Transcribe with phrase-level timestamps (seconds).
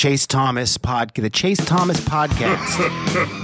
[0.00, 2.80] Chase Thomas pod, the Chase Thomas podcast.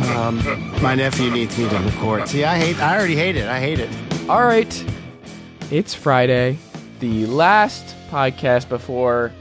[0.17, 2.27] um, my nephew needs me to record.
[2.31, 2.81] See, I hate.
[2.81, 3.47] I already hate it.
[3.47, 3.91] I hate it.
[4.27, 4.85] All right.
[5.71, 6.57] It's Friday,
[7.01, 9.35] the last podcast before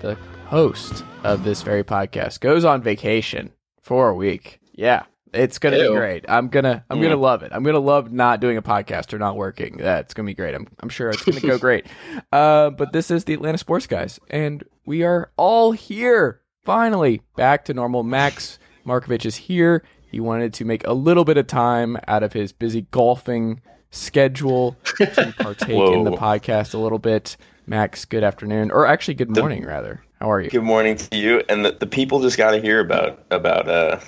[0.00, 0.14] the
[0.46, 3.52] host of this very podcast goes on vacation
[3.82, 4.58] for a week.
[4.72, 5.02] Yeah.
[5.34, 5.90] It's gonna Ew.
[5.90, 6.24] be great.
[6.26, 7.52] I'm gonna I'm gonna love it.
[7.52, 9.76] I'm gonna love not doing a podcast or not working.
[9.76, 10.54] That's gonna be great.
[10.54, 11.86] I'm I'm sure it's gonna go great.
[12.32, 17.64] Uh, but this is the Atlanta Sports Guys, and we are all here finally back
[17.66, 18.02] to normal.
[18.02, 19.84] Max Marcovitch is here.
[20.10, 24.76] He wanted to make a little bit of time out of his busy golfing schedule
[24.98, 27.36] to partake in the podcast a little bit.
[27.66, 30.02] Max, good afternoon, or actually good morning, rather.
[30.20, 30.50] How are you?
[30.50, 31.42] Good morning to you.
[31.48, 34.00] And the, the people just got to hear about about uh,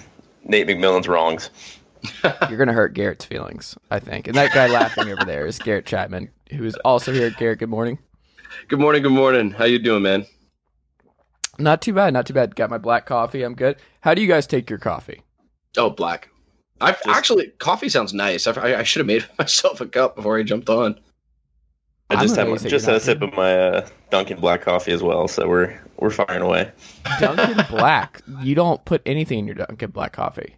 [0.44, 1.50] Nate McMillan's wrongs.
[2.48, 4.28] You're gonna hurt Garrett's feelings, I think.
[4.28, 7.30] And that guy laughing over there is Garrett Chapman, who is also here.
[7.30, 7.98] Garrett, good morning.
[8.68, 9.02] Good morning.
[9.02, 9.50] Good morning.
[9.50, 10.26] How you doing, man?
[11.58, 12.54] Not too bad, not too bad.
[12.54, 13.42] Got my black coffee.
[13.42, 13.76] I'm good.
[14.00, 15.22] How do you guys take your coffee?
[15.76, 16.28] Oh, black.
[16.80, 18.46] I actually coffee sounds nice.
[18.46, 21.00] I, I, I should have made myself a cup before I jumped on.
[22.10, 24.92] I I'm just had amazed just had a sip of my uh, Dunkin' black coffee
[24.92, 26.70] as well, so we're we're firing away.
[27.20, 28.22] Dunkin' Black.
[28.40, 30.56] You don't put anything in your Dunkin' Black coffee.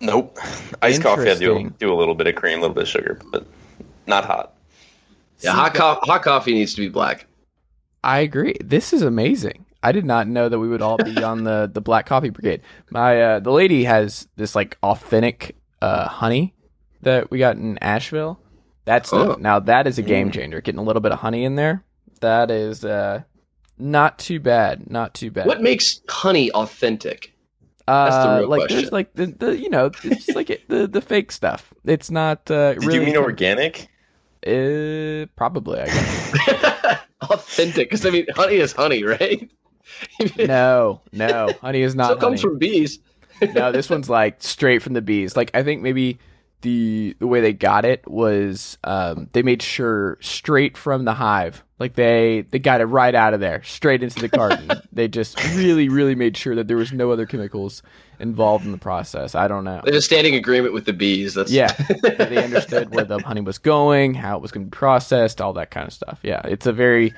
[0.00, 0.36] Nope,
[0.80, 1.30] iced coffee.
[1.30, 3.46] I do do a little bit of cream, a little bit of sugar, but
[4.08, 4.54] not hot.
[5.38, 7.26] Yeah, hot, co- hot coffee needs to be black.
[8.02, 8.56] I agree.
[8.60, 9.64] This is amazing.
[9.82, 12.62] I did not know that we would all be on the the black coffee brigade.
[12.90, 16.54] My uh, the lady has this like authentic uh, honey
[17.02, 18.38] that we got in Asheville.
[18.84, 19.36] That's Oh.
[19.38, 20.60] now that is a game changer.
[20.60, 21.84] Getting a little bit of honey in there,
[22.20, 23.22] that is uh,
[23.78, 24.90] not too bad.
[24.90, 25.46] Not too bad.
[25.46, 27.32] What makes honey authentic?
[27.88, 28.76] Uh, That's the real like question.
[28.78, 31.74] there's like the, the you know it's just like it, the the fake stuff.
[31.84, 33.88] It's not uh, Did really you mean organic?
[34.46, 36.98] Uh, probably I guess.
[37.30, 39.50] authentic, because I mean, honey is honey, right?
[40.38, 42.08] no, no, honey is not.
[42.08, 42.98] so it comes from bees.
[43.54, 45.36] no, this one's like straight from the bees.
[45.36, 46.18] Like I think maybe
[46.62, 51.64] the the way they got it was um, they made sure straight from the hive.
[51.78, 54.70] Like they they got it right out of there, straight into the carton.
[54.92, 57.82] they just really really made sure that there was no other chemicals
[58.20, 59.34] involved in the process.
[59.34, 59.82] I don't know.
[59.84, 61.34] They have a standing agreement with the bees.
[61.34, 64.76] That's Yeah, they understood where the honey was going, how it was going to be
[64.76, 66.20] processed, all that kind of stuff.
[66.22, 67.12] Yeah, it's a very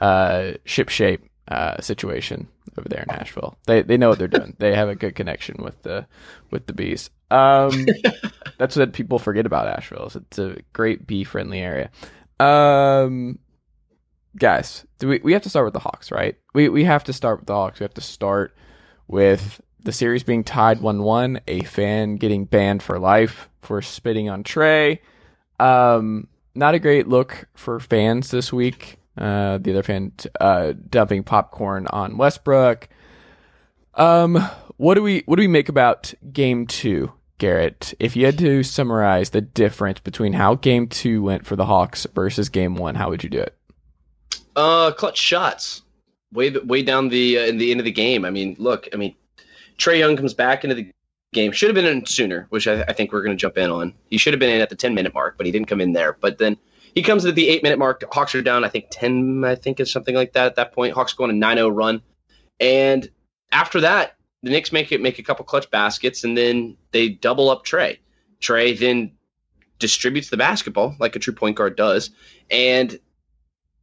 [0.00, 2.48] uh, ship shape uh, situation
[2.78, 3.56] over there in Asheville.
[3.66, 4.56] They they know what they're doing.
[4.58, 6.06] They have a good connection with the
[6.50, 7.10] with the bees.
[7.30, 7.86] Um,
[8.58, 10.06] that's what people forget about Asheville.
[10.06, 11.90] Is it's a great bee friendly area.
[12.40, 13.38] Um,
[14.36, 16.36] guys, do we we have to start with the Hawks, right?
[16.54, 17.80] We we have to start with the Hawks.
[17.80, 18.56] We have to start
[19.08, 24.28] with the series being tied 1 1, a fan getting banned for life for spitting
[24.28, 24.98] on Trae.
[25.60, 26.26] Um,
[26.56, 28.98] not a great look for fans this week.
[29.16, 32.88] Uh, the other fan uh, dumping popcorn on Westbrook.
[33.94, 34.36] Um,
[34.76, 37.94] what do we what do we make about game two, Garrett?
[37.98, 42.06] If you had to summarize the difference between how game two went for the Hawks
[42.14, 43.56] versus game one, how would you do it?
[44.54, 45.82] Uh, clutch shots,
[46.32, 48.24] way way down the uh, in the end of the game.
[48.26, 49.14] I mean, look, I mean,
[49.78, 50.92] Trae Young comes back into the
[51.32, 51.52] game.
[51.52, 53.94] Should have been in sooner, which I, I think we're going to jump in on.
[54.10, 55.94] He should have been in at the ten minute mark, but he didn't come in
[55.94, 56.16] there.
[56.20, 56.58] But then
[56.96, 58.02] he comes at the eight minute mark.
[58.10, 60.94] Hawks are down, I think ten, I think is something like that at that point.
[60.94, 62.02] Hawks go on a 9-0 run,
[62.58, 63.08] and
[63.52, 67.50] after that, the Knicks make it make a couple clutch baskets, and then they double
[67.50, 67.98] up Trae.
[68.40, 69.12] Trae then
[69.78, 72.10] distributes the basketball like a true point guard does,
[72.50, 72.98] and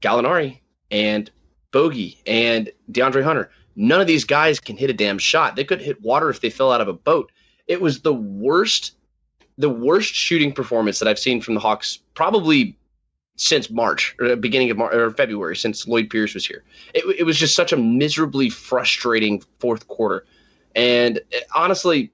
[0.02, 1.30] Gallinari and
[1.72, 3.52] Bogey and DeAndre Hunter.
[3.76, 5.56] None of these guys can hit a damn shot.
[5.56, 7.32] They could hit water if they fell out of a boat.
[7.68, 8.96] It was the worst,
[9.60, 12.76] the worst shooting performance that I've seen from the Hawks probably
[13.36, 16.64] since March or beginning of March or February since Lloyd Pierce was here.
[16.94, 20.26] It, it was just such a miserably frustrating fourth quarter,
[20.76, 22.12] and eh, honestly,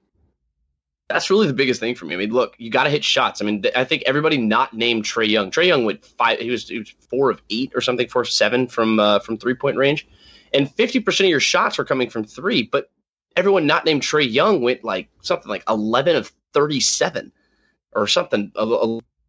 [1.08, 2.14] that's really the biggest thing for me.
[2.14, 3.42] I mean, look, you got to hit shots.
[3.42, 5.50] I mean, th- I think everybody not named Trae Young.
[5.50, 6.38] Trae Young went five.
[6.38, 9.36] He was, he was four of eight or something, four of seven from uh, from
[9.36, 10.06] three point range,
[10.54, 12.62] and fifty percent of your shots were coming from three.
[12.62, 12.90] But
[13.36, 17.32] everyone not named Trae Young went like something like eleven of thirty seven,
[17.92, 18.52] or something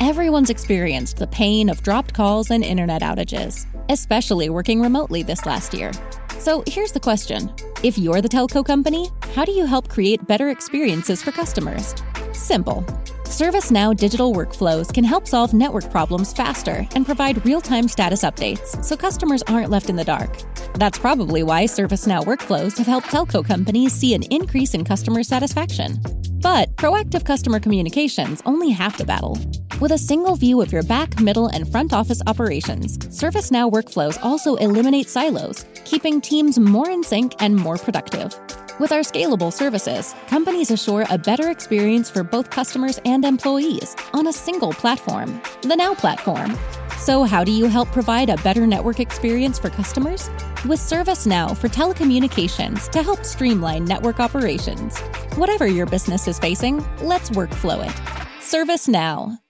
[0.00, 5.72] Everyone's experienced the pain of dropped calls and internet outages, especially working remotely this last
[5.72, 5.92] year.
[6.38, 7.52] So here's the question
[7.82, 11.94] If you're the telco company, how do you help create better experiences for customers?
[12.32, 12.84] Simple.
[13.24, 18.84] ServiceNow digital workflows can help solve network problems faster and provide real time status updates
[18.84, 20.36] so customers aren't left in the dark.
[20.74, 26.00] That's probably why ServiceNow workflows have helped telco companies see an increase in customer satisfaction.
[26.44, 29.38] But proactive customer communications only half the battle.
[29.84, 34.54] With a single view of your back, middle, and front office operations, ServiceNow workflows also
[34.54, 38.34] eliminate silos, keeping teams more in sync and more productive.
[38.80, 44.26] With our scalable services, companies assure a better experience for both customers and employees on
[44.26, 46.56] a single platform, the Now Platform.
[46.96, 50.30] So, how do you help provide a better network experience for customers?
[50.64, 54.98] With ServiceNow for telecommunications to help streamline network operations.
[55.36, 57.94] Whatever your business is facing, let's workflow it.
[58.40, 59.43] ServiceNow.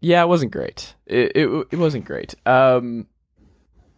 [0.00, 0.94] Yeah, it wasn't great.
[1.06, 2.34] It it, it wasn't great.
[2.44, 3.06] Um,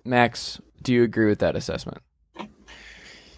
[0.04, 2.02] Max, do you agree with that assessment?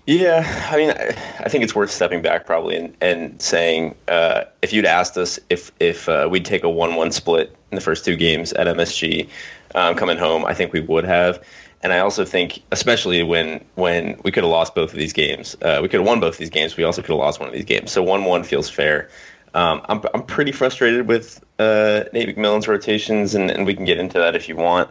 [0.06, 1.08] Yeah, I mean, I,
[1.40, 5.38] I think it's worth stepping back probably and, and saying uh, if you'd asked us
[5.50, 9.28] if if uh, we'd take a one-one split in the first two games at MSG
[9.74, 11.44] um, coming home, I think we would have.
[11.82, 15.56] And I also think, especially when when we could have lost both of these games,
[15.62, 16.76] uh, we could have won both of these games.
[16.76, 17.92] We also could have lost one of these games.
[17.92, 19.08] So one-one feels fair.
[19.55, 23.99] Um, I'm I'm pretty frustrated with uh, Nate McMillan's rotations, and, and we can get
[23.99, 24.91] into that if you want.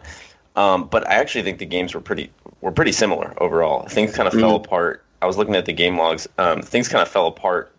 [0.56, 3.86] Um, but I actually think the games were pretty were pretty similar overall.
[3.88, 5.04] Things kind of fell apart.
[5.22, 6.28] I was looking at the game logs.
[6.38, 7.72] Um, things kind of fell apart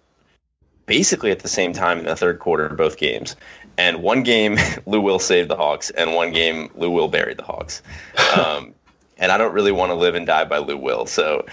[0.86, 3.36] basically at the same time in the third quarter in both games.
[3.78, 7.44] And one game, Lou Will saved the Hawks, and one game, Lou Will buried the
[7.44, 7.82] Hawks.
[8.38, 8.76] Um,
[9.18, 11.06] and I don't really want to live and die by Lou Will.
[11.06, 11.46] So,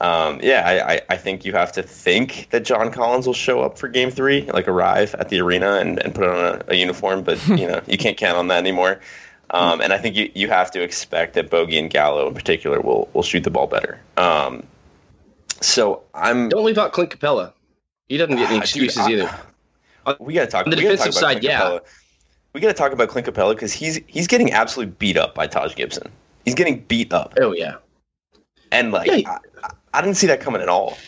[0.00, 3.60] um, yeah, I, I, I think you have to think that John Collins will show
[3.62, 6.74] up for game three, like arrive at the arena and, and put on a, a
[6.74, 9.00] uniform, but, you know, you can't count on that anymore.
[9.50, 12.80] Um, and I think you, you have to expect that Bogey and Gallo in particular
[12.80, 14.00] will, will shoot the ball better.
[14.16, 14.64] Um,
[15.60, 16.48] so I'm.
[16.48, 17.52] Don't leave out Clint Capela.
[18.08, 20.16] He doesn't get any Ah, dude, excuses I- either.
[20.20, 21.60] we got to talk On the defensive about side, Clint yeah.
[21.60, 21.80] Capela.
[22.52, 25.46] We got to talk about Clint Capela because he's he's getting absolutely beat up by
[25.46, 26.10] Taj Gibson.
[26.44, 27.76] He's getting beat up, Oh yeah.
[28.72, 29.38] and like Yeah, he- I,
[29.98, 30.98] I- didn't see that coming at all.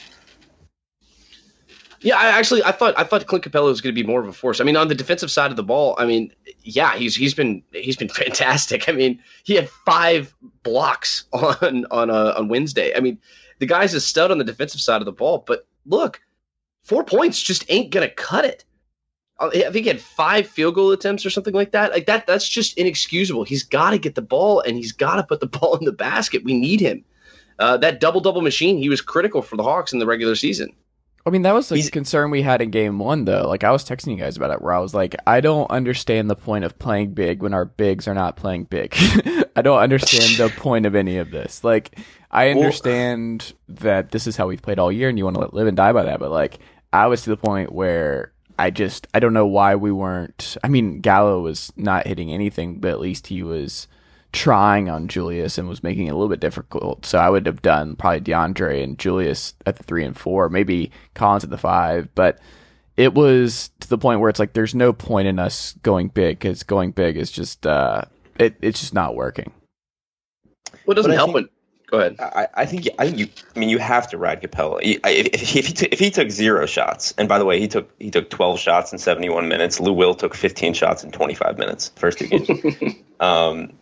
[2.01, 4.29] Yeah, I actually I thought I thought Clint Capela was going to be more of
[4.29, 4.61] a force.
[4.61, 7.63] I mean, on the defensive side of the ball, I mean, yeah, he's he's been
[7.73, 8.89] he's been fantastic.
[8.89, 12.95] I mean, he had five blocks on on uh, on Wednesday.
[12.95, 13.19] I mean,
[13.59, 15.43] the guy's a stud on the defensive side of the ball.
[15.47, 16.21] But look,
[16.85, 18.65] four points just ain't gonna cut it.
[19.39, 21.93] Uh, I think he had five field goal attempts or something like that.
[21.93, 23.45] Like that, that's just inexcusable.
[23.45, 25.93] He's got to get the ball and he's got to put the ball in the
[25.93, 26.45] basket.
[26.45, 27.05] We need him.
[27.59, 30.73] Uh, that double double machine, he was critical for the Hawks in the regular season.
[31.25, 33.49] I mean, that was the He's- concern we had in game one, though.
[33.49, 36.31] Like, I was texting you guys about it, where I was like, I don't understand
[36.31, 38.95] the point of playing big when our bigs are not playing big.
[39.57, 41.65] I don't understand the point of any of this.
[41.65, 41.99] Like,
[42.31, 45.67] I understand that this is how we've played all year and you want to live
[45.67, 46.59] and die by that, but like,
[46.93, 50.57] I was to the point where I just, I don't know why we weren't.
[50.63, 53.89] I mean, Gallo was not hitting anything, but at least he was
[54.33, 57.07] trying on Julius and was making it a little bit difficult.
[57.07, 60.91] So I would have done probably DeAndre and Julius at the three and four, maybe
[61.15, 62.09] Collins at the five.
[62.15, 62.39] But
[62.97, 66.39] it was to the point where it's like there's no point in us going big
[66.39, 68.03] because going big is just uh,
[68.39, 69.53] it, it's just not working.
[70.85, 71.49] Well, it doesn't But help think- when.
[71.89, 72.17] Go ahead.
[72.19, 73.29] I, I think I think you.
[73.55, 74.81] I mean, you have to ride Capela.
[74.83, 77.89] If, if, he, took, if he took zero shots, and by the way, he took
[78.01, 79.79] he took twelve shots in seventy one minutes.
[79.79, 81.93] Lou Will took fifteen shots in twenty five minutes.
[81.95, 82.97] First two games.
[83.21, 83.73] um,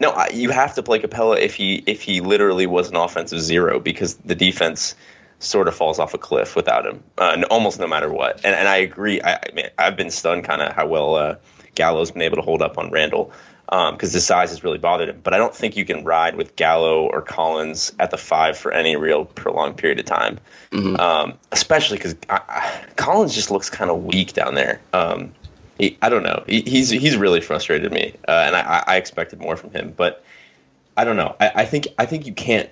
[0.00, 3.78] no, you have to play Capela if he if he literally was an offensive zero
[3.78, 4.94] because the defense
[5.38, 8.44] sort of falls off a cliff without him, uh, almost no matter what.
[8.44, 9.20] And and I agree.
[9.20, 11.36] I, I mean, I've been stunned kind of how well uh,
[11.74, 13.32] Gallo's been able to hold up on Randle
[13.66, 15.20] because his size has really bothered him.
[15.22, 18.72] But I don't think you can ride with Gallo or Collins at the five for
[18.72, 20.38] any real prolonged period of time,
[21.00, 22.14] um, especially because
[22.96, 24.80] Collins just looks kind of weak down there.
[24.92, 25.34] Um,
[25.78, 26.44] he, I don't know.
[26.46, 29.92] He, he's he's really frustrated me, uh, and I, I expected more from him.
[29.96, 30.24] But
[30.96, 31.36] I don't know.
[31.40, 32.70] I, I think I think you can't.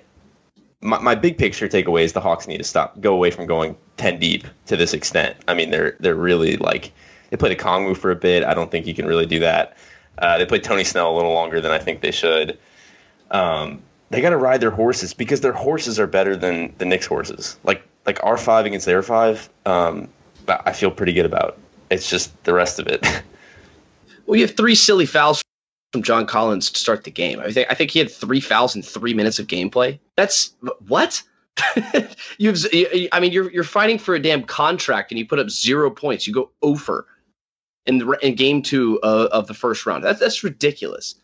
[0.81, 3.77] My, my big picture takeaway is the Hawks need to stop, go away from going
[3.97, 5.37] ten deep to this extent.
[5.47, 6.91] I mean, they're they're really like
[7.29, 8.43] they played Okongwu for a bit.
[8.43, 9.77] I don't think you can really do that.
[10.17, 12.59] Uh, they played Tony Snell a little longer than I think they should.
[13.31, 13.81] Um,
[14.11, 17.57] they got to ride their horses because their horses are better than the Knicks' horses.
[17.63, 20.07] Like like our five against their five, um,
[20.47, 21.57] I feel pretty good about.
[21.93, 23.05] It's just the rest of it.
[24.25, 25.41] well, you have three silly fouls
[25.91, 27.39] from John Collins to start the game.
[27.39, 29.99] I think I think he had three fouls in three minutes of gameplay.
[30.17, 30.53] That's
[30.87, 31.21] what.
[32.39, 32.65] You've,
[33.11, 36.25] I mean, you're you're fighting for a damn contract, and you put up zero points.
[36.25, 37.05] You go over
[37.85, 40.03] in the in game two uh, of the first round.
[40.03, 41.15] That's that's ridiculous.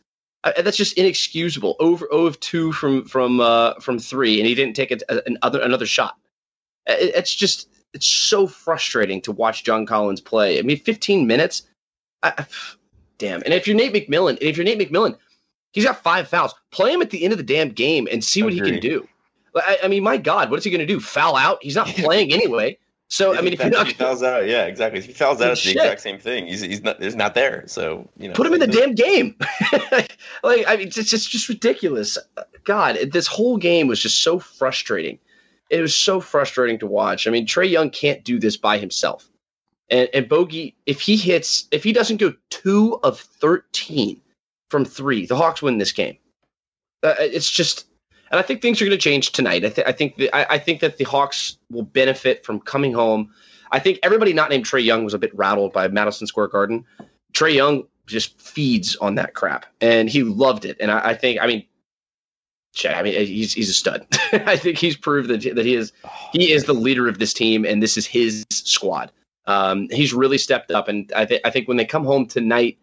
[0.43, 1.75] Uh, that's just inexcusable.
[1.79, 5.21] Over O of two from from uh, from three, and he didn't take a, a,
[5.25, 6.15] another another shot.
[6.85, 10.59] It, it's just it's so frustrating to watch John Collins play.
[10.59, 11.63] I mean, 15 minutes.
[12.21, 12.45] I,
[13.17, 13.41] damn.
[13.43, 15.17] And if you're Nate McMillan, and if you're Nate McMillan,
[15.71, 16.53] he's got five fouls.
[16.71, 19.07] Play him at the end of the damn game and see what he can do.
[19.55, 20.99] I, I, mean, my God, what is he going to do?
[20.99, 21.59] Foul out?
[21.61, 22.77] He's not playing anyway.
[23.11, 24.99] So I mean, if, if not, he fouls out, yeah, exactly.
[24.99, 26.45] If he fouls out, it's the exact same thing.
[26.45, 27.63] He's he's not he's not there.
[27.65, 29.35] So you know, put him in the damn game.
[30.43, 32.19] like I mean, it's just just ridiculous.
[32.65, 35.17] God, this whole game was just so frustrating.
[35.69, 37.27] It was so frustrating to watch.
[37.27, 39.29] I mean, Trae Young can't do this by himself.
[39.89, 44.21] And, and Bogey, if he hits, if he doesn't go two of 13
[44.69, 46.17] from three, the Hawks win this game.
[47.01, 47.85] Uh, it's just,
[48.31, 49.65] and I think things are going to change tonight.
[49.65, 52.93] I, th- I think the, I, I, think that the Hawks will benefit from coming
[52.93, 53.33] home.
[53.71, 56.85] I think everybody not named Trae Young was a bit rattled by Madison Square Garden.
[57.33, 60.77] Trae Young just feeds on that crap, and he loved it.
[60.79, 61.65] And I, I think, I mean,
[62.85, 64.05] I mean, he's he's a stud.
[64.31, 65.91] I think he's proved that that he is
[66.31, 69.11] he is the leader of this team, and this is his squad.
[69.45, 72.77] Um, he's really stepped up, and I, th- I think when they come home tonight,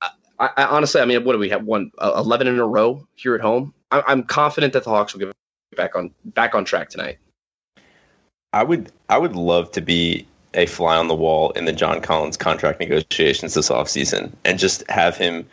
[0.00, 0.08] I,
[0.38, 1.64] I, honestly, I mean, what do we have?
[1.64, 3.74] One uh, eleven in a row here at home.
[3.90, 5.34] I, am confident that the Hawks will get
[5.76, 7.18] back on back on track tonight.
[8.52, 12.00] I would I would love to be a fly on the wall in the John
[12.00, 15.46] Collins contract negotiations this offseason and just have him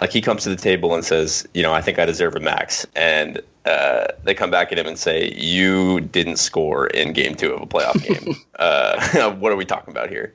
[0.00, 2.40] like he comes to the table and says, you know, I think I deserve a
[2.40, 7.34] max, and uh, they come back at him and say, you didn't score in game
[7.34, 8.36] two of a playoff game.
[8.58, 10.34] uh, what are we talking about here?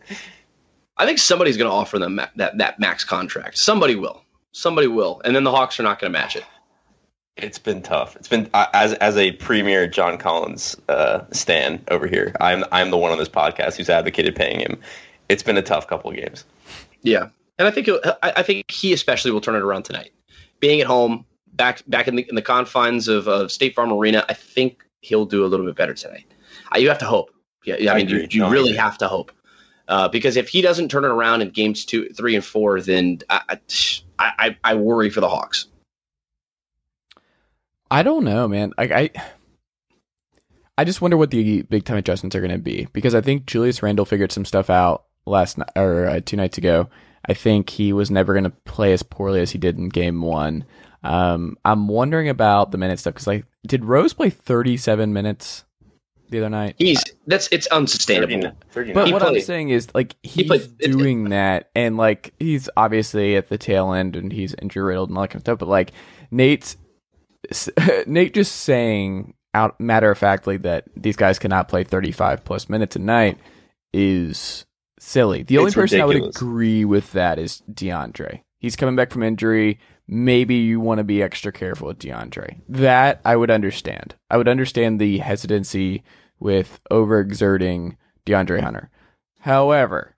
[0.98, 3.58] I think somebody's going to offer them that that max contract.
[3.58, 4.22] Somebody will.
[4.52, 6.46] Somebody will, and then the Hawks are not going to match it.
[7.36, 8.16] It's been tough.
[8.16, 12.36] It's been uh, as as a premier John Collins uh, stan over here.
[12.40, 14.80] I'm I'm the one on this podcast who's advocated paying him.
[15.30, 16.46] It's been a tough couple of games.
[17.02, 20.12] Yeah, and I think I, I think he especially will turn it around tonight.
[20.60, 24.26] Being at home, back back in the in the confines of, of State Farm Arena,
[24.30, 26.26] I think he'll do a little bit better tonight.
[26.74, 27.30] Uh, you have to hope.
[27.66, 29.32] Yeah, I, I mean, you, you no, really have to hope.
[29.88, 33.20] Uh, because if he doesn't turn it around in games two, three, and four, then
[33.30, 33.60] I,
[34.18, 35.68] I, I worry for the Hawks.
[37.92, 38.74] I don't know, man.
[38.78, 39.10] Like I,
[40.78, 43.46] I just wonder what the big time adjustments are going to be because I think
[43.46, 46.90] Julius Randle figured some stuff out last night or uh, two nights ago
[47.28, 50.22] I think he was never going to play as poorly as he did in game
[50.22, 50.66] one.
[51.04, 55.66] Um, I'm wondering about the minute stuff because like, did Rose play 37 minutes
[56.30, 56.76] the other night?
[56.78, 58.42] He's that's it's unsustainable.
[58.72, 61.70] 30, 30 but what played, I'm saying is like he's he played, doing it, that,
[61.76, 65.30] and like he's obviously at the tail end and he's injury riddled and all that
[65.30, 65.60] kind of stuff.
[65.60, 65.92] But like
[66.32, 66.78] Nate's
[68.08, 72.96] Nate just saying out matter of factly that these guys cannot play 35 plus minutes
[72.96, 73.38] a night
[73.94, 74.66] is
[75.04, 75.44] silly.
[75.44, 76.24] The only it's person ridiculous.
[76.24, 78.42] I would agree with that is DeAndre.
[78.60, 79.80] He's coming back from injury.
[80.08, 82.62] Maybe you want to be extra careful with DeAndre.
[82.70, 84.16] That I would understand.
[84.30, 86.04] I would understand the hesitancy
[86.40, 88.90] with overexerting DeAndre Hunter.
[89.40, 90.16] However,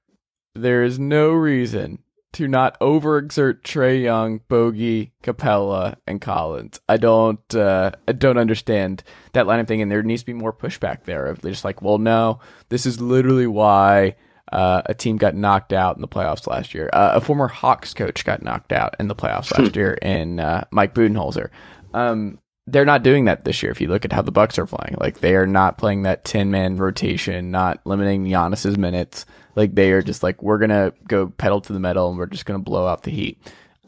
[0.54, 2.00] there is no reason
[2.34, 6.80] to not overexert Trae Young, Bogey, Capela, and Collins.
[6.90, 10.34] I don't uh, I don't understand that line of thing, and there needs to be
[10.34, 11.26] more pushback there.
[11.28, 12.40] Of just like, well, no,
[12.70, 14.16] this is literally why
[14.52, 16.90] uh, a team got knocked out in the playoffs last year.
[16.94, 19.80] Uh, a former Hawks coach got knocked out in the playoffs last hmm.
[19.80, 21.50] year, in uh, Mike Budenholzer.
[21.94, 23.72] Um, they're not doing that this year.
[23.72, 26.26] If you look at how the Bucks are playing, like they are not playing that
[26.26, 29.26] ten man rotation, not limiting Giannis's minutes.
[29.56, 32.46] Like they are just like we're gonna go pedal to the metal and we're just
[32.46, 33.40] gonna blow out the heat.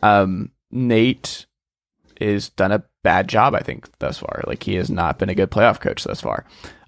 [0.03, 1.47] Um, Nate
[2.21, 4.43] is done a bad job, I think, thus far.
[4.45, 6.45] Like he has not been a good playoff coach thus far.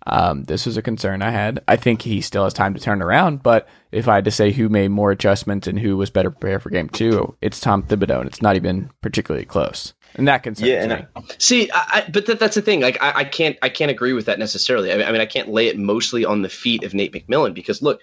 [0.09, 1.63] Um, this was a concern I had.
[1.67, 4.51] I think he still has time to turn around, but if I had to say
[4.51, 8.19] who made more adjustments and who was better prepared for game two, it's Tom Thibodeau,
[8.19, 9.93] and it's not even particularly close.
[10.15, 11.07] And that concerns yeah, and me.
[11.15, 12.81] I, see, I, but that, that's the thing.
[12.81, 14.91] Like, I, I, can't, I can't agree with that necessarily.
[14.91, 17.53] I mean, I mean, I can't lay it mostly on the feet of Nate McMillan
[17.53, 18.01] because look,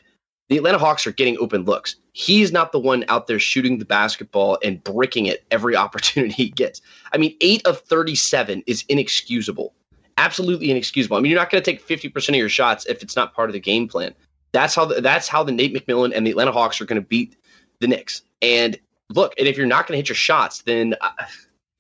[0.49, 1.97] the Atlanta Hawks are getting open looks.
[2.13, 6.49] He's not the one out there shooting the basketball and bricking it every opportunity he
[6.49, 6.81] gets.
[7.13, 9.75] I mean, eight of 37 is inexcusable
[10.19, 11.17] absolutely inexcusable.
[11.17, 13.49] I mean, you're not going to take 50% of your shots if it's not part
[13.51, 14.15] of the game plan.
[14.53, 17.07] That's how the, that's how the Nate McMillan and the Atlanta Hawks are going to
[17.07, 17.37] beat
[17.81, 18.23] the Knicks.
[18.41, 18.79] And
[19.11, 21.11] look, and if you're not going to hit your shots, then uh,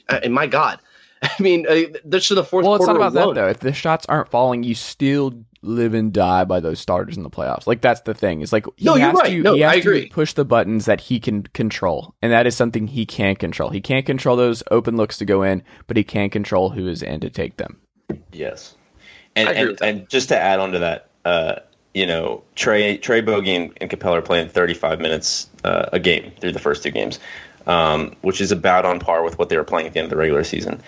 [0.08, 0.78] uh, and my God,
[1.22, 2.64] I mean, uh, this is the fourth.
[2.66, 3.34] Well, it's not about alone.
[3.34, 3.48] that though.
[3.48, 7.30] If the shots aren't falling, you still live and die by those starters in the
[7.30, 7.66] playoffs.
[7.66, 8.42] Like that's the thing.
[8.42, 9.30] It's like he No, you're has right.
[9.30, 10.08] to No, he has I to agree.
[10.10, 12.14] push the buttons that he can control.
[12.22, 13.70] And that is something he can't control.
[13.70, 17.02] He can't control those open looks to go in, but he can control who is
[17.02, 17.80] in to take them.
[18.32, 18.74] Yes,
[19.34, 21.56] and and, and just to add on to that, uh,
[21.94, 26.32] you know, Trae Trae Bogey and, and Capela are playing 35 minutes uh, a game
[26.40, 27.18] through the first two games,
[27.66, 30.10] um, which is about on par with what they were playing at the end of
[30.10, 30.80] the regular season.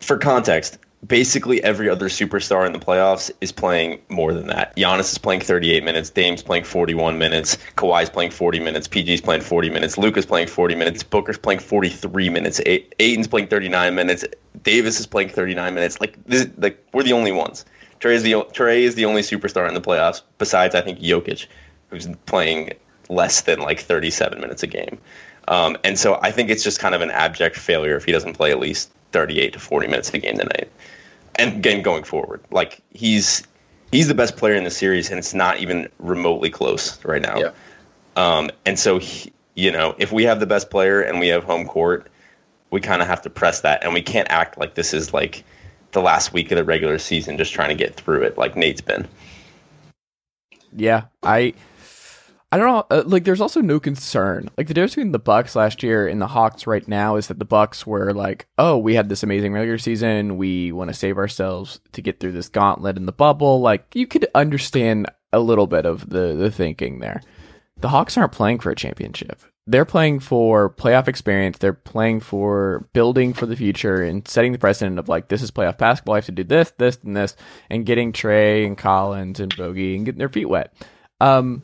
[0.00, 4.76] For context, basically every other superstar in the playoffs is playing more than that.
[4.76, 9.42] Giannis is playing 38 minutes, Dame's playing 41 minutes, Kawhi's playing 40 minutes, PG's playing
[9.42, 14.24] 40 minutes, Luka's playing 40 minutes, Booker's playing 43 minutes, A- Ayton's playing 39 minutes,
[14.62, 16.00] Davis is playing 39 minutes.
[16.00, 17.64] Like this, like we're the only ones.
[18.00, 21.46] Trae is the Trae is the only superstar in the playoffs besides I think Jokic,
[21.88, 22.72] who's playing
[23.08, 24.98] less than like 37 minutes a game.
[25.48, 28.34] Um, and so I think it's just kind of an abject failure if he doesn't
[28.34, 30.70] play at least 38 to 40 minutes a game tonight.
[31.36, 33.46] And game going forward, like he's
[33.90, 37.38] he's the best player in the series, and it's not even remotely close right now.
[37.38, 37.50] Yeah.
[38.14, 41.44] Um, and so he, you know, if we have the best player and we have
[41.44, 42.08] home court,
[42.70, 45.44] we kind of have to press that, and we can't act like this is like
[45.92, 48.80] the last week of the regular season, just trying to get through it, like Nate's
[48.80, 49.06] been.
[50.74, 51.54] Yeah, I
[52.56, 52.86] I don't know.
[52.96, 54.48] Uh, like, there's also no concern.
[54.56, 57.38] Like the difference between the Bucks last year and the Hawks right now is that
[57.38, 60.38] the Bucks were like, "Oh, we had this amazing regular season.
[60.38, 64.06] We want to save ourselves to get through this gauntlet in the bubble." Like, you
[64.06, 67.20] could understand a little bit of the the thinking there.
[67.82, 69.42] The Hawks aren't playing for a championship.
[69.66, 71.58] They're playing for playoff experience.
[71.58, 75.50] They're playing for building for the future and setting the precedent of like this is
[75.50, 76.14] playoff basketball.
[76.14, 77.36] I have to do this, this, and this,
[77.68, 80.72] and getting Trae and Collins and Bogey and getting their feet wet.
[81.20, 81.62] Um,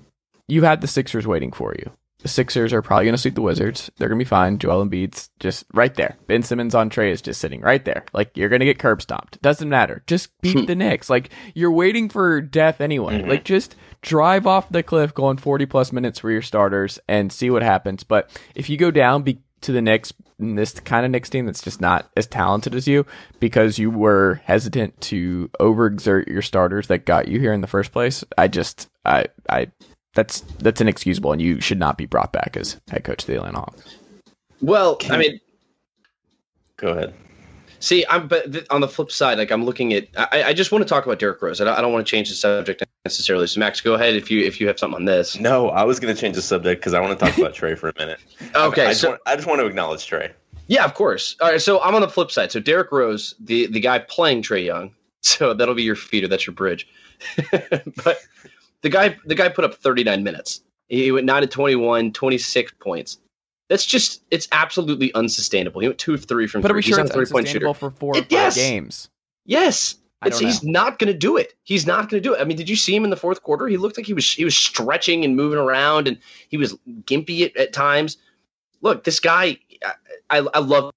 [0.52, 1.90] you had the Sixers waiting for you.
[2.18, 3.90] The Sixers are probably going to sweep the Wizards.
[3.96, 4.58] They're going to be fine.
[4.58, 6.16] Joel Embiid's just right there.
[6.28, 8.04] Ben Simmons on Trae is just sitting right there.
[8.12, 9.40] Like you're going to get curb stomped.
[9.42, 10.04] Doesn't matter.
[10.06, 10.66] Just beat hmm.
[10.66, 11.10] the Knicks.
[11.10, 13.18] Like you're waiting for death anyway.
[13.18, 13.30] Mm-hmm.
[13.30, 17.50] Like just drive off the cliff going 40 plus minutes for your starters and see
[17.50, 18.04] what happens.
[18.04, 21.46] But if you go down be- to the Knicks, in this kind of Knicks team
[21.46, 23.06] that's just not as talented as you
[23.40, 27.92] because you were hesitant to overexert your starters that got you here in the first
[27.92, 29.70] place, I just, I, I,
[30.14, 33.36] that's that's inexcusable, and you should not be brought back as head coach of the
[33.36, 33.96] Atlanta Hawks.
[34.60, 35.40] Well, I mean,
[36.76, 37.14] Go ahead.
[37.80, 40.08] see, I'm but th- on the flip side, like I'm looking at.
[40.16, 41.60] I, I just want to talk about Derrick Rose.
[41.60, 43.46] I don't, I don't want to change the subject necessarily.
[43.46, 45.38] So, Max, go ahead if you if you have something on this.
[45.38, 47.76] No, I was going to change the subject because I want to talk about Trae
[47.78, 48.20] for a minute.
[48.54, 50.32] Okay, I just, so want, I just want to acknowledge Trae.
[50.66, 51.36] yeah, of course.
[51.40, 52.52] All right, so I'm on the flip side.
[52.52, 54.94] So Derrick Rose, the the guy playing Trae Young.
[55.24, 56.26] So that'll be your feeder.
[56.26, 56.88] That's your bridge.
[57.52, 58.18] but
[58.82, 60.62] the guy the guy put up 39 minutes.
[60.88, 63.18] He went 9 to 21, 26 points.
[63.68, 65.80] That's just it's absolutely unsustainable.
[65.80, 66.78] He went two of three from But are three.
[66.78, 67.66] we He's sure not it's a three-point shooter.
[67.68, 68.54] unsustainable for four or It- five yes.
[68.56, 69.08] games?
[69.46, 69.96] Yes.
[70.38, 71.54] He's not going to do it.
[71.64, 72.40] He's not going to do it.
[72.40, 73.66] I mean, did you see him in the fourth quarter?
[73.66, 76.16] He looked like he was he was stretching and moving around, and
[76.48, 78.18] he was gimpy at, at times.
[78.82, 80.92] Look, this guy, I, I, I love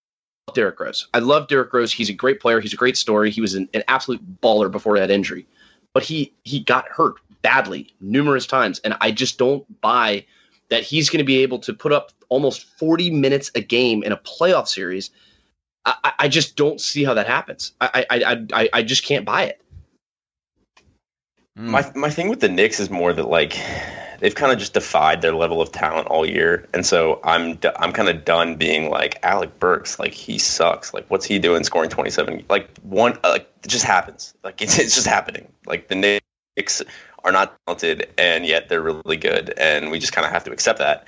[0.54, 1.08] Derrick Rose.
[1.16, 1.92] I love Derrick Rose.
[1.92, 2.60] He's a great player.
[2.60, 3.32] He's a great story.
[3.32, 5.48] He was an, an absolute baller before that injury,
[5.96, 7.16] but he he got hurt
[7.46, 10.26] badly numerous times, and I just don't buy
[10.70, 14.12] that he's going to be able to put up almost 40 minutes a game in
[14.12, 15.12] a playoff series.
[15.86, 17.74] I, I- just don't see how that happens.
[17.80, 19.62] I, I, I, I, just can't buy it.
[21.56, 23.56] My my thing with the Knicks is more that like
[24.20, 27.94] they've kind of just defied their level of talent all year, and so I'm I'm
[27.94, 30.94] kind of done being like Alec Burks, like he sucks.
[30.94, 32.46] Like what's he doing scoring 27?
[32.50, 34.34] Like one, uh, like it just happens.
[34.44, 35.48] Like it's it's just happening.
[35.66, 36.20] Like the
[36.58, 36.82] Knicks
[37.26, 40.52] are not talented, and yet they're really good, and we just kind of have to
[40.52, 41.08] accept that.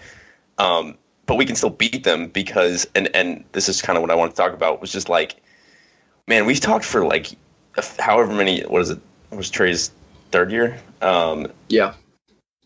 [0.57, 4.11] Um, but we can still beat them because, and and this is kind of what
[4.11, 5.35] I want to talk about was just like,
[6.27, 7.27] man, we've talked for like
[7.99, 8.61] however many.
[8.61, 8.99] What is it?
[9.29, 9.91] Was Trae's
[10.31, 10.79] third year?
[11.01, 11.93] Um, Yeah.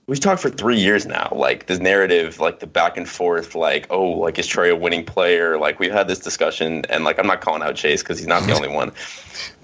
[0.08, 1.34] we've talked for three years now.
[1.36, 5.04] Like this narrative, like the back and forth, like oh, like is Trae a winning
[5.04, 5.58] player?
[5.58, 8.46] Like we've had this discussion, and like I'm not calling out Chase because he's not
[8.48, 8.94] the only one,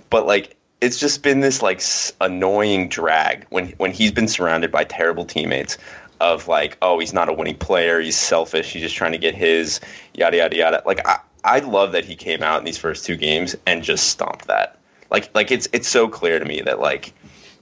[0.09, 1.81] but like it's just been this like
[2.21, 5.77] annoying drag when when he's been surrounded by terrible teammates.
[6.19, 8.01] Of like, oh, he's not a winning player.
[8.01, 8.73] He's selfish.
[8.73, 9.79] He's just trying to get his
[10.15, 10.81] yada yada yada.
[10.83, 14.07] Like I, I love that he came out in these first two games and just
[14.07, 14.79] stomped that.
[15.11, 17.13] Like like it's it's so clear to me that like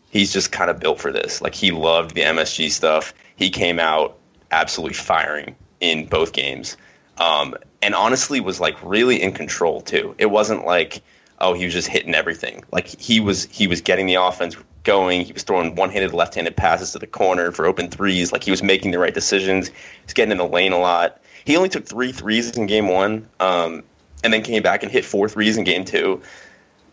[0.09, 1.41] he's just kind of built for this.
[1.41, 3.13] Like he loved the MSG stuff.
[3.35, 4.17] He came out
[4.51, 6.77] absolutely firing in both games,
[7.17, 10.15] um, and honestly was like really in control too.
[10.17, 11.03] It wasn't like
[11.39, 12.63] oh he was just hitting everything.
[12.71, 15.25] Like he was he was getting the offense going.
[15.25, 18.31] He was throwing one-handed, left-handed passes to the corner for open threes.
[18.31, 19.71] Like he was making the right decisions.
[20.03, 21.21] He's getting in the lane a lot.
[21.43, 23.83] He only took three threes in game one, um,
[24.23, 26.21] and then came back and hit four threes in game two.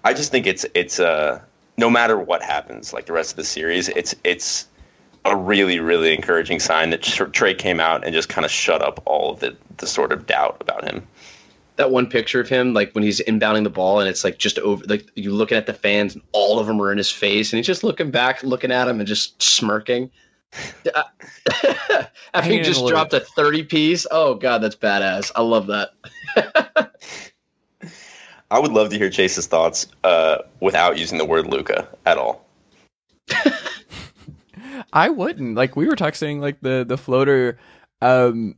[0.04, 1.40] I just think it's it's uh
[1.76, 4.66] no matter what happens, like the rest of the series, it's it's
[5.24, 9.02] a really really encouraging sign that Trae came out and just kind of shut up
[9.06, 11.06] all of the the sort of doubt about him.
[11.76, 14.58] That one picture of him, like when he's inbounding the ball, and it's like just
[14.58, 17.52] over, like you're looking at the fans, and all of them are in his face,
[17.52, 20.10] and he's just looking back, looking at him, and just smirking.
[22.34, 24.06] After he just dropped a 30 piece.
[24.10, 25.32] Oh god, that's badass.
[25.34, 25.92] I love that.
[28.50, 32.44] I would love to hear Chase's thoughts uh, without using the word Luka at all.
[34.92, 35.54] I wouldn't.
[35.54, 37.58] Like we were texting like the the floater
[38.00, 38.56] um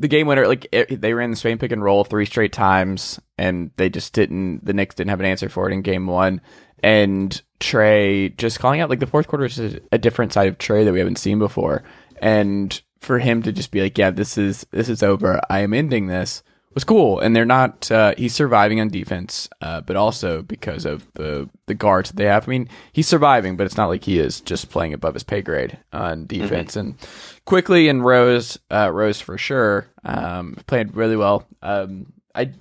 [0.00, 3.20] the game winner like it, they ran the same pick and roll three straight times
[3.36, 6.40] and they just didn't the Knicks didn't have an answer for it in game 1
[6.82, 10.56] and Trae just calling out like the fourth quarter is a, a different side of
[10.56, 11.82] Trae that we haven't seen before.
[12.22, 15.38] And for him to just be like yeah this is this is over.
[15.50, 16.42] I am ending this
[16.74, 17.18] was cool.
[17.18, 21.74] And they're not, uh, he's surviving on defense, uh, but also because of the, the
[21.74, 22.48] guards that they have.
[22.48, 25.42] I mean, he's surviving, but it's not like he is just playing above his pay
[25.42, 26.72] grade on defense.
[26.72, 26.80] Mm-hmm.
[26.80, 27.08] And
[27.44, 31.46] quickly and Rose, uh, Rose for sure, um, played really well.
[31.62, 32.52] Um, I,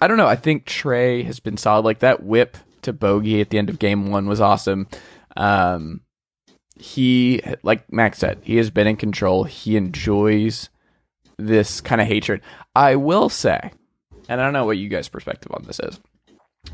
[0.00, 0.28] I don't know.
[0.28, 1.84] I think Trae has been solid.
[1.84, 4.88] Like that whip to Bogey at the end of game one was awesome.
[5.36, 6.02] Um,
[6.78, 9.44] he, like Max said, he has been in control.
[9.44, 10.70] He enjoys
[11.46, 12.40] this kind of hatred.
[12.74, 13.72] I will say,
[14.28, 16.00] and I don't know what you guys' perspective on this is.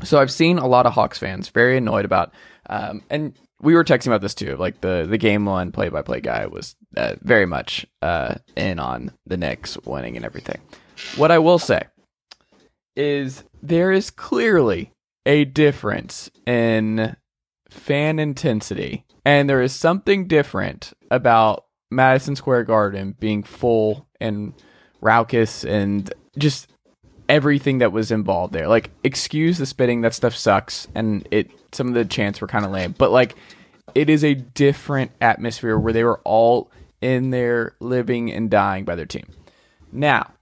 [0.03, 2.33] So I've seen a lot of Hawks fans very annoyed about,
[2.69, 4.55] um, and we were texting about this too.
[4.57, 8.79] Like the the game one play by play guy was uh, very much uh, in
[8.79, 10.59] on the Knicks winning and everything.
[11.15, 11.83] What I will say
[12.95, 14.91] is there is clearly
[15.25, 17.15] a difference in
[17.69, 24.53] fan intensity, and there is something different about Madison Square Garden being full and
[25.01, 26.67] raucous and just
[27.29, 28.67] everything that was involved there.
[28.67, 32.65] Like, excuse the spitting, that stuff sucks, and it some of the chants were kind
[32.65, 33.35] of lame, but like,
[33.93, 38.95] it is a different atmosphere where they were all in there living and dying by
[38.95, 39.27] their team.
[39.91, 40.33] Now,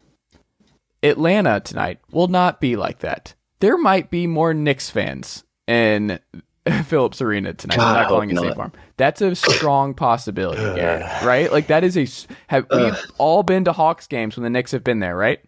[1.03, 3.35] Atlanta tonight will not be like that.
[3.59, 6.19] There might be more Knicks fans in
[6.85, 7.77] Phillips Arena tonight.
[7.77, 8.71] God, I'm not calling it State Farm.
[8.97, 11.51] That's a strong possibility, Garrett, right?
[11.51, 12.07] Like that is a
[12.47, 15.39] have we've all been to Hawks games when the Knicks have been there, right?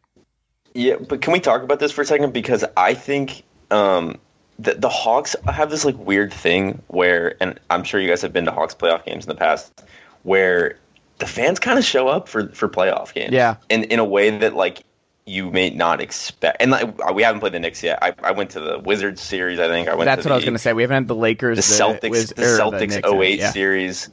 [0.74, 2.34] Yeah, but can we talk about this for a second?
[2.34, 4.20] Because I think um,
[4.60, 8.34] the, the Hawks have this like weird thing where, and I'm sure you guys have
[8.34, 9.84] been to Hawks playoff games in the past,
[10.22, 10.78] where
[11.18, 13.34] the fans kind of show up for for playoff games.
[13.34, 14.84] Yeah, And in a way that like
[15.28, 16.62] you may not expect.
[16.62, 18.00] And like, we haven't played the Knicks yet.
[18.02, 19.60] I, I went to the Wizards series.
[19.60, 20.06] I think I went.
[20.06, 20.74] That's what the, I was going to say.
[20.74, 23.52] We haven't had the Lakers, the, Celtics, Wiz- the Celtics the 08 yeah.
[23.52, 24.10] series.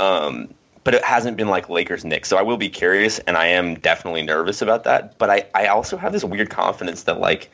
[0.00, 2.28] Um, but it hasn't been like Lakers Knicks.
[2.28, 5.18] So I will be curious, and I am definitely nervous about that.
[5.18, 7.50] But I, I also have this weird confidence that like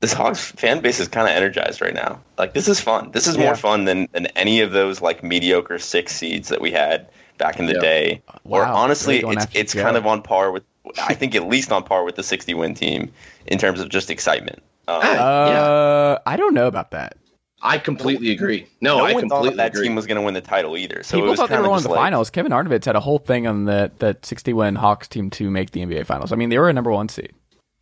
[0.00, 2.20] this Hawks fan base is kind of energized right now.
[2.36, 3.10] Like this is fun.
[3.12, 3.44] This is yeah.
[3.44, 7.58] more fun than than any of those like mediocre six seeds that we had back
[7.58, 7.80] in the yeah.
[7.80, 8.22] day.
[8.44, 8.58] Wow.
[8.58, 10.64] Or honestly, really it's it's kind of on par with
[11.02, 13.12] I think at least on par with the 60 win team
[13.46, 14.62] in terms of just excitement.
[14.86, 16.18] Um, uh, yeah.
[16.26, 17.16] I don't know about that.
[17.60, 18.66] I completely agree.
[18.80, 19.88] No, no I completely thought that agree.
[19.88, 21.02] team was going to win the title either.
[21.02, 22.30] So people thought they were going to the like, finals.
[22.30, 25.72] Kevin Arnovitz had a whole thing on the that 60 win Hawks team to make
[25.72, 26.32] the NBA finals.
[26.32, 27.32] I mean, they were a number one seed.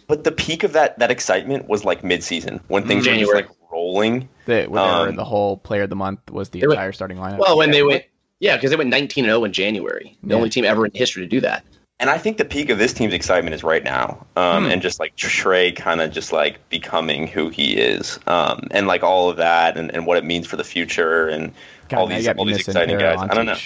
[0.08, 3.26] But the peak of that that excitement was like mid season when things January.
[3.26, 4.28] were just like rolling.
[4.46, 7.38] The, when um, the whole player of the month was the entire went, starting lineup.
[7.38, 8.04] Well, when they went,
[8.38, 10.16] yeah, because they went 19 and 0 in January.
[10.22, 10.36] The yeah.
[10.36, 11.64] only team ever in history to do that
[11.98, 14.70] and I think the peak of this team's excitement is right now, um, hmm.
[14.70, 19.02] and just like Trae kind of just like becoming who he is, um, and like
[19.02, 21.52] all of that, and, and what it means for the future, and
[21.88, 23.18] God, all these all these exciting guys.
[23.20, 23.56] I don't know.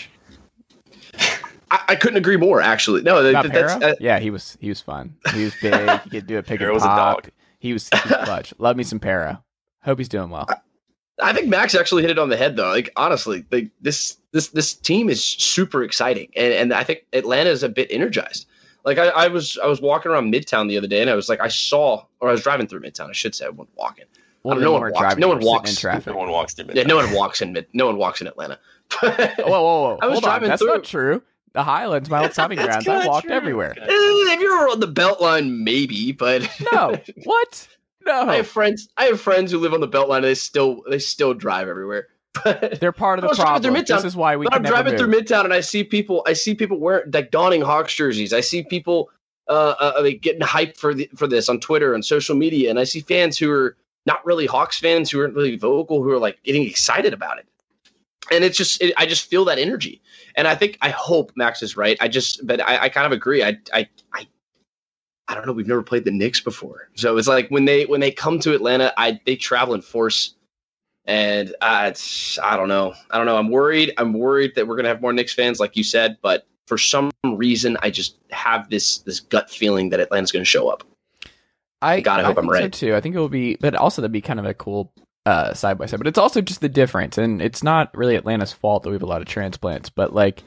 [1.72, 2.60] I, I, couldn't agree more.
[2.60, 5.16] Actually, no, that, that's uh, yeah, he was he was fun.
[5.34, 6.00] He was big.
[6.02, 7.26] he could do a pick and pop.
[7.58, 8.54] He was, he was clutch.
[8.58, 9.42] Love me some Pero.
[9.82, 10.46] Hope he's doing well.
[10.48, 10.56] I
[11.33, 12.68] think Max actually hit it on the head though.
[12.68, 17.50] Like honestly, like this this this team is super exciting, and and I think Atlanta
[17.50, 18.46] is a bit energized.
[18.85, 21.28] Like I, I was I was walking around Midtown the other day, and I was
[21.28, 23.11] like I saw, or I was driving through Midtown.
[23.11, 24.06] I should say I wasn't walking.
[24.42, 25.70] Well, no, one walks, no one walks.
[25.70, 26.14] in traffic.
[26.14, 26.74] No one walks through Midtown.
[26.76, 27.66] Yeah, no one walks in mid.
[27.74, 28.59] No one walks in Atlanta.
[29.00, 29.98] whoa, whoa, whoa!
[30.00, 30.48] I was Hold driving on.
[30.50, 30.72] That's through.
[30.72, 31.22] not true.
[31.52, 32.87] The Highlands, my old stopping grounds.
[32.87, 33.35] I walked true.
[33.35, 33.74] everywhere.
[33.76, 36.96] Eh, if you were on the Beltline, maybe, but no.
[37.24, 37.68] What?
[38.06, 38.28] No.
[38.28, 38.88] I have friends.
[38.96, 40.16] I have friends who live on the Beltline.
[40.16, 42.08] and They still they still drive everywhere.
[42.80, 43.74] They're part of the problem.
[43.74, 44.44] This is why we.
[44.44, 46.22] But I'm driving through Midtown and I see people.
[46.26, 48.32] I see people wearing like donning Hawks jerseys.
[48.32, 49.10] I see people
[49.48, 52.78] uh, uh like getting hyped for the, for this on Twitter and social media, and
[52.78, 56.18] I see fans who are not really Hawks fans who aren't really vocal who are
[56.18, 57.46] like getting excited about it.
[58.30, 60.00] And it's just, it, I just feel that energy,
[60.36, 61.96] and I think, I hope Max is right.
[62.00, 63.42] I just, but I, I kind of agree.
[63.42, 64.28] I, I, I
[65.30, 65.52] I don't know.
[65.52, 68.52] We've never played the Knicks before, so it's like when they when they come to
[68.52, 70.34] Atlanta, I they travel in force
[71.06, 72.94] And it's, I don't know.
[73.10, 73.36] I don't know.
[73.36, 73.92] I'm worried.
[73.96, 76.18] I'm worried that we're gonna have more Knicks fans, like you said.
[76.22, 80.68] But for some reason, I just have this this gut feeling that Atlanta's gonna show
[80.68, 80.84] up.
[81.82, 82.72] I gotta hope I'm think so right.
[82.72, 82.94] too.
[82.94, 84.92] I think it will be, but also that'd be kind of a cool
[85.26, 85.98] uh, side by side.
[85.98, 89.02] But it's also just the difference, and it's not really Atlanta's fault that we have
[89.02, 89.88] a lot of transplants.
[89.88, 90.42] But like,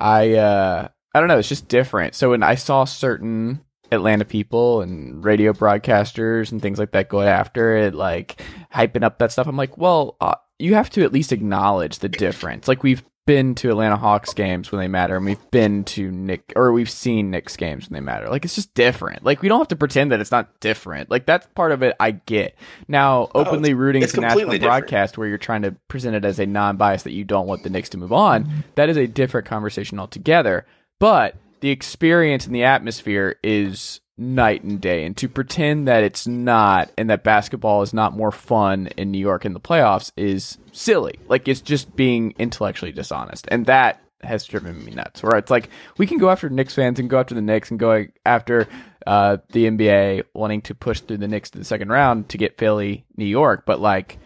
[0.00, 2.14] I uh, I don't know, it's just different.
[2.14, 3.60] So when I saw certain
[3.92, 8.42] Atlanta people and radio broadcasters and things like that go after it, like
[8.74, 12.08] hyping up that stuff, I'm like, well, uh, you have to at least acknowledge the
[12.08, 12.68] difference.
[12.68, 16.52] Like we've been to Atlanta Hawks games when they matter, and we've been to Nick
[16.56, 18.28] or we've seen Knicks games when they matter.
[18.28, 19.24] Like it's just different.
[19.24, 21.10] Like we don't have to pretend that it's not different.
[21.10, 21.94] Like that's part of it.
[22.00, 22.56] I get
[22.88, 24.62] now openly rooting it's to national different.
[24.62, 27.70] broadcast where you're trying to present it as a non-bias that you don't want the
[27.70, 28.64] Knicks to move on.
[28.74, 30.66] That is a different conversation altogether.
[30.98, 35.04] But the experience and the atmosphere is night and day.
[35.04, 39.18] And to pretend that it's not and that basketball is not more fun in New
[39.18, 41.18] York in the playoffs is silly.
[41.28, 43.46] Like it's just being intellectually dishonest.
[43.48, 45.22] And that has driven me nuts.
[45.22, 47.78] Where it's like we can go after Knicks fans and go after the Knicks and
[47.78, 48.68] go after
[49.06, 52.58] uh, the NBA wanting to push through the Knicks to the second round to get
[52.58, 54.18] Philly, New York, but like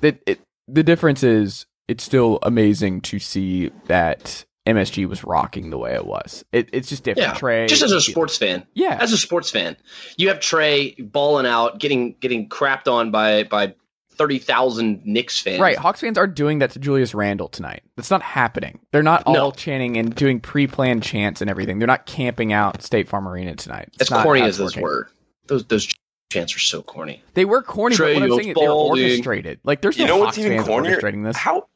[0.00, 5.78] the it, the difference is it's still amazing to see that MSG was rocking the
[5.78, 6.44] way it was.
[6.52, 7.28] It, it's just different.
[7.28, 8.66] Yeah, Trey, just as a sports fan.
[8.74, 8.98] Yeah.
[9.00, 9.76] as a sports fan,
[10.16, 13.74] you have Trae balling out, getting getting crapped on by by
[14.12, 15.60] thirty thousand Knicks fans.
[15.60, 17.82] Right, Hawks fans are doing that to Julius Randle tonight.
[17.96, 18.80] That's not happening.
[18.92, 19.50] They're not all No.
[19.52, 21.78] chanting and doing pre-planned chants and everything.
[21.78, 23.88] They're not camping out State Farm Arena tonight.
[23.94, 24.82] It's as not corny as those working.
[24.82, 25.08] were,
[25.46, 25.88] those those
[26.30, 27.22] chants are so corny.
[27.34, 29.04] They were corny, Trey, but what I'm saying is they're balding.
[29.04, 29.60] orchestrated.
[29.64, 31.00] Like there's You no know Hawks what's even fans cornier?
[31.00, 31.36] orchestrating this.
[31.36, 31.68] How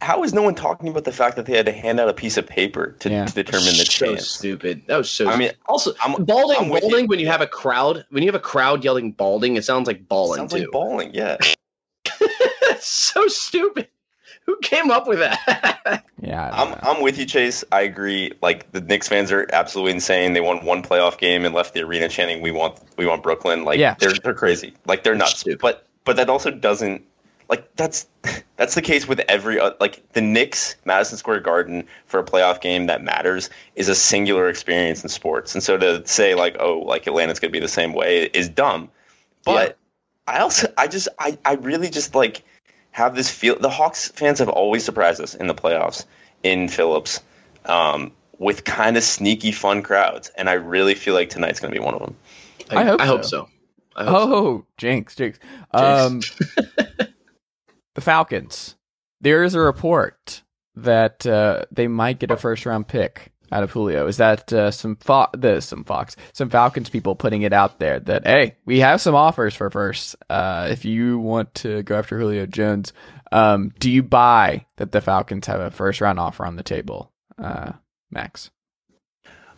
[0.00, 2.14] how is no one talking about the fact that they had to hand out a
[2.14, 3.26] piece of paper to, Yeah.
[3.26, 4.26] to determine the so chance?
[4.28, 4.82] stupid.
[4.86, 5.28] That was so.
[5.28, 6.56] I mean, also I'm- balding.
[6.58, 6.88] I'm with you.
[6.90, 7.06] balding.
[7.08, 10.08] When you have a crowd, when you have a crowd yelling balding, it sounds like
[10.08, 10.60] balling Sounds too.
[10.60, 11.36] like bowling, yeah.
[12.80, 13.88] So stupid.
[14.46, 16.04] Who came up with that?
[16.22, 16.78] yeah, I don't I'm know.
[16.82, 17.62] I'm with you, Chase.
[17.70, 18.32] I agree.
[18.42, 20.32] Like the Knicks fans are absolutely insane.
[20.32, 23.64] They won one playoff game and left the arena chanting, "We want, we want Brooklyn."
[23.64, 23.96] Like Yeah.
[23.98, 24.72] they're they're crazy.
[24.86, 25.44] Like they're nuts.
[25.60, 27.04] But but that also doesn't
[27.50, 28.06] like that's
[28.56, 32.60] that's the case with every uh, like the Knicks Madison Square Garden for a playoff
[32.60, 35.54] game that matters is a singular experience in sports.
[35.54, 38.48] And so to say like oh like Atlanta's going to be the same way is
[38.48, 38.90] dumb.
[39.44, 39.76] But
[40.26, 42.42] I also I just I I really just like
[42.92, 46.04] have this feel the Hawks fans have always surprised us in the playoffs
[46.42, 47.20] in Phillips
[47.64, 51.78] um, with kind of sneaky fun crowds and I really feel like tonight's going to
[51.78, 52.16] be one of them.
[52.70, 53.28] I hope I hope so.
[53.28, 53.48] so.
[53.96, 54.34] I hope so.
[54.34, 55.38] Oh, jinx, jinx.
[55.72, 56.20] Um,
[57.94, 58.76] the Falcons.
[59.20, 60.42] There is a report
[60.76, 64.06] that uh, they might get a first round pick out of Julio.
[64.06, 68.00] Is that uh, some fo- the some Fox, some Falcons people putting it out there
[68.00, 70.16] that hey, we have some offers for first.
[70.28, 72.92] Uh, if you want to go after Julio Jones,
[73.32, 77.12] um, do you buy that the Falcons have a first round offer on the table,
[77.38, 77.72] uh,
[78.10, 78.50] Max?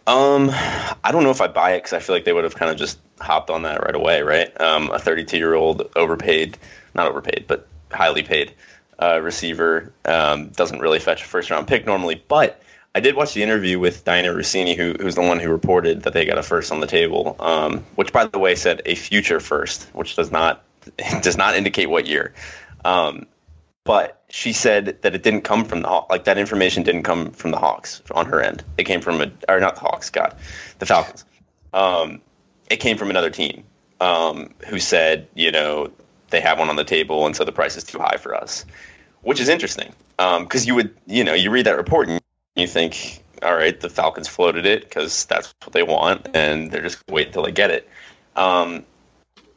[0.04, 2.56] Um, I don't know if I buy it because I feel like they would have
[2.56, 4.60] kind of just hopped on that right away, right?
[4.60, 6.58] Um, a 32 year old overpaid,
[6.94, 8.54] not overpaid, but highly paid
[8.98, 12.22] uh, receiver um, doesn't really fetch a first round pick normally.
[12.26, 12.62] But
[12.94, 16.12] I did watch the interview with Dianna Russini, who, who's the one who reported that
[16.12, 19.40] they got a first on the table, um, which by the way said a future
[19.40, 20.62] first, which does not
[21.22, 22.34] does not indicate what year.
[22.84, 23.26] Um,
[23.84, 27.32] but she said that it didn't come from the Haw- like that information didn't come
[27.32, 28.62] from the Hawks on her end.
[28.78, 30.36] It came from a or not the Hawks, God,
[30.78, 31.24] the Falcons.
[31.72, 32.20] Um,
[32.70, 33.64] it came from another team
[34.00, 35.90] um, who said, you know,
[36.32, 38.64] they have one on the table, and so the price is too high for us,
[39.20, 42.20] which is interesting because you would, you know, you read that report and
[42.56, 46.82] you think, all right, the Falcons floated it because that's what they want, and they're
[46.82, 47.88] just gonna wait until they get it.
[48.36, 48.84] Um,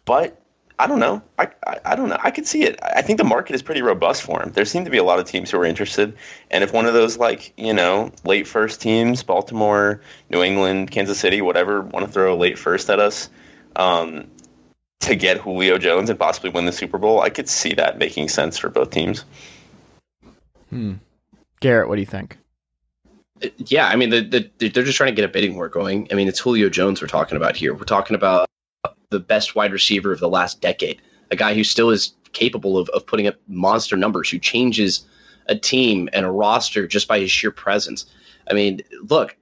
[0.06, 0.42] but
[0.78, 1.22] I don't know.
[1.40, 2.18] I, I I don't know.
[2.22, 2.80] I could see it.
[2.82, 4.52] I think the market is pretty robust for him.
[4.52, 6.18] There seem to be a lot of teams who are interested,
[6.52, 11.20] and if one of those like you know late first teams, Baltimore, New England, Kansas
[11.20, 13.30] City, whatever, want to throw a late first at us,
[13.76, 14.28] um,
[15.02, 18.30] to get Julio Jones and possibly win the Super Bowl, I could see that making
[18.30, 19.24] sense for both teams.
[20.70, 20.94] Hmm.
[21.60, 22.38] Garrett, what do you think?
[23.58, 24.22] yeah, I mean, the,
[24.58, 26.08] the, they're just trying to get a bidding war going.
[26.12, 27.74] I mean, it's Julio Jones we're talking about here.
[27.74, 28.50] We're talking about
[29.10, 32.90] the best wide receiver of the last decade, a guy who still is capable of,
[32.90, 35.06] of putting up monster numbers, who changes
[35.48, 38.06] a team and a roster just by his sheer presence.
[38.50, 39.36] I mean, look,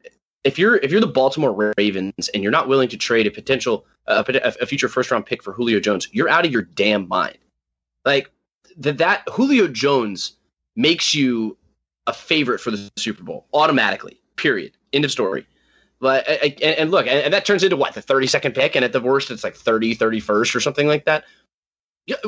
[0.44, 3.86] if you're if you're the Baltimore Ravens and you're not willing to trade a potential
[3.86, 7.08] uh, a, a future first round pick for Julio Jones, you're out of your damn
[7.08, 7.38] mind.
[8.06, 8.32] Like
[8.78, 10.34] that that Julio Jones
[10.76, 11.58] makes you
[12.08, 14.20] a favorite for the Super Bowl automatically.
[14.36, 14.74] Period.
[14.92, 15.46] End of story.
[16.00, 18.92] But and, and look, and, and that turns into what the 32nd pick, and at
[18.92, 21.24] the worst, it's like 30, 31st or something like that.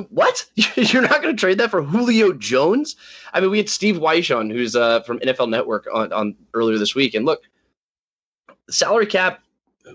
[0.09, 0.45] What?
[0.77, 2.95] You're not going to trade that for Julio Jones?
[3.33, 6.77] I mean, we had Steve Wyche on, who's uh, from NFL Network, on, on earlier
[6.77, 7.41] this week, and look,
[8.69, 9.41] salary cap.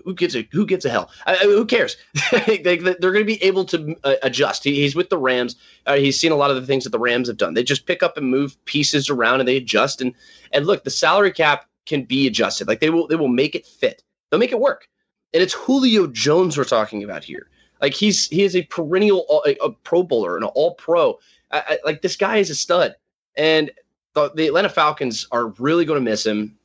[0.05, 1.09] Who gives a who gives a hell?
[1.25, 1.97] I, I, who cares?
[2.47, 4.63] they, are going to be able to uh, adjust.
[4.63, 5.55] He, he's with the Rams.
[5.85, 7.53] Uh, he's seen a lot of the things that the Rams have done.
[7.53, 10.01] They just pick up and move pieces around and they adjust.
[10.01, 10.13] And
[10.51, 12.67] and look, the salary cap can be adjusted.
[12.67, 14.03] Like they will they will make it fit.
[14.29, 14.87] They'll make it work.
[15.33, 17.49] And it's Julio Jones we're talking about here.
[17.81, 21.19] Like he's he is a perennial a, a Pro Bowler, and an All Pro.
[21.51, 22.95] I, like this guy is a stud,
[23.35, 23.71] and
[24.13, 26.57] the, the Atlanta Falcons are really going to miss him.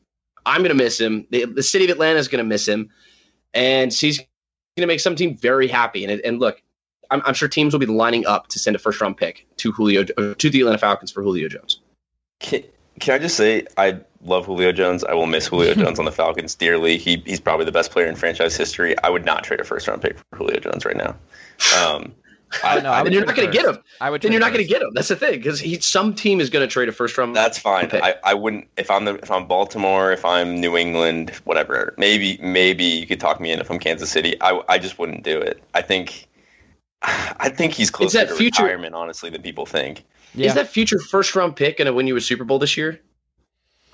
[0.44, 1.26] I'm going to miss him.
[1.30, 2.90] The, the city of Atlanta is going to miss him,
[3.56, 4.26] and he's going
[4.82, 6.04] to make some team very happy.
[6.04, 6.62] And and look,
[7.10, 9.72] I'm, I'm, sure teams will be lining up to send a first round pick to
[9.72, 11.80] Julio to the Atlanta Falcons for Julio Jones.
[12.38, 12.62] Can,
[13.00, 15.04] can I just say I love Julio Jones.
[15.04, 16.98] I will miss Julio Jones on the Falcons dearly.
[16.98, 18.96] He he's probably the best player in franchise history.
[18.98, 21.16] I would not trade a first round pick for Julio Jones right now.
[21.78, 22.14] Um,
[22.62, 23.82] I, no, I then you're not going to get him.
[24.00, 24.22] I would.
[24.22, 24.90] Then you're not going to get him.
[24.94, 27.34] That's the thing because some team is going to trade a first round.
[27.34, 27.90] That's fine.
[27.92, 31.94] I, I wouldn't if I'm the if I'm Baltimore, if I'm New England, whatever.
[31.98, 34.36] Maybe maybe you could talk me in if I'm Kansas City.
[34.40, 35.62] I I just wouldn't do it.
[35.74, 36.28] I think
[37.02, 40.04] I think he's closer to future, retirement, honestly, than people think.
[40.34, 40.48] Yeah.
[40.48, 43.00] Is that future first round pick going to win you a Super Bowl this year?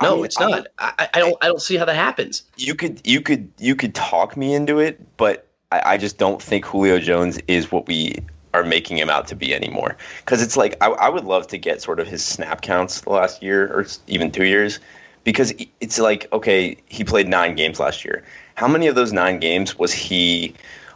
[0.01, 0.67] No, I mean, it's not.
[0.79, 1.37] I, I, don't.
[1.43, 2.43] I don't see how that happens.
[2.57, 6.43] You could, you could, you could talk me into it, but I, I just don't
[6.43, 8.17] think Julio Jones is what we
[8.63, 9.97] are making him out to be anymore.
[10.21, 13.11] Because it's like I, I would love to get sort of his snap counts the
[13.11, 14.81] last year or even two years,
[15.25, 18.25] because it's like okay, he played nine games last year.
[18.55, 20.55] How many of those nine games was he?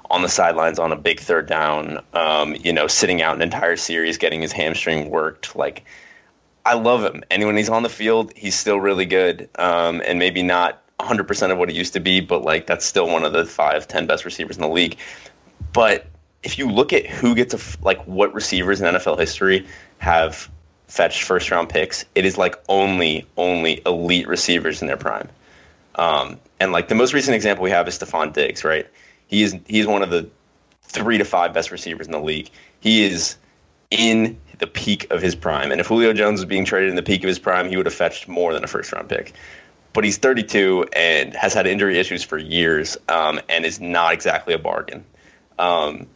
[0.09, 3.75] on the sidelines on a big third down, um, you know, sitting out an entire
[3.75, 5.57] series, getting his hamstring worked.
[5.57, 5.85] Like,
[6.65, 7.25] I love him.
[7.29, 9.49] And when he's on the field, he's still really good.
[9.57, 13.07] Um, and maybe not 100% of what he used to be, but like that's still
[13.07, 14.97] one of the five, 10 best receivers in the league.
[15.73, 16.07] But
[16.43, 19.67] if you look at who gets a, like what receivers in NFL history
[19.99, 20.49] have
[20.87, 25.29] fetched first round picks, it is like only, only elite receivers in their prime.
[25.95, 28.87] Um, and like the most recent example we have is Stefon Diggs, right?
[29.27, 30.29] He is, he's one of the
[30.83, 32.51] three to five best receivers in the league.
[32.81, 33.37] He is
[33.91, 35.73] in the peak of his prime.
[35.73, 37.87] And if Julio Jones was being traded in the peak of his prime, he would
[37.87, 39.33] have fetched more than a first round pick.
[39.93, 44.55] But he's 32 and has had injury issues for years um, and is not exactly
[44.55, 45.05] a bargain.
[45.59, 46.07] Um,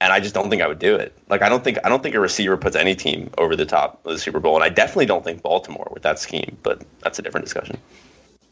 [0.00, 1.16] and I just don't think I would do it.
[1.28, 4.00] Like I don't think I don't think a receiver puts any team over the top
[4.04, 6.56] of the Super Bowl, and I definitely don't think Baltimore with that scheme.
[6.62, 7.78] But that's a different discussion.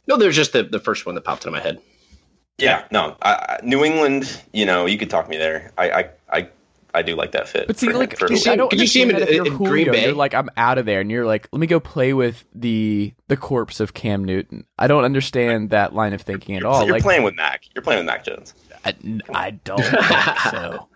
[0.06, 1.80] No, there's just the, the first one that popped into my head.
[2.58, 4.40] Yeah, no, I, New England.
[4.52, 5.72] You know, you could talk me there.
[5.76, 6.48] I, I, I
[6.94, 7.66] I do like that fit.
[7.66, 8.70] But see, like, him, I don't.
[8.70, 10.04] Could you see him in, if in Julio, Green Bay?
[10.04, 13.12] You're like, I'm out of there, and you're like, let me go play with the
[13.26, 14.64] the corpse of Cam Newton.
[14.78, 16.84] I don't understand that line of thinking at you're, all.
[16.84, 17.64] You're like, playing with Mac.
[17.74, 18.54] You're playing with Mac Jones.
[18.84, 18.94] I,
[19.30, 20.88] I don't think so.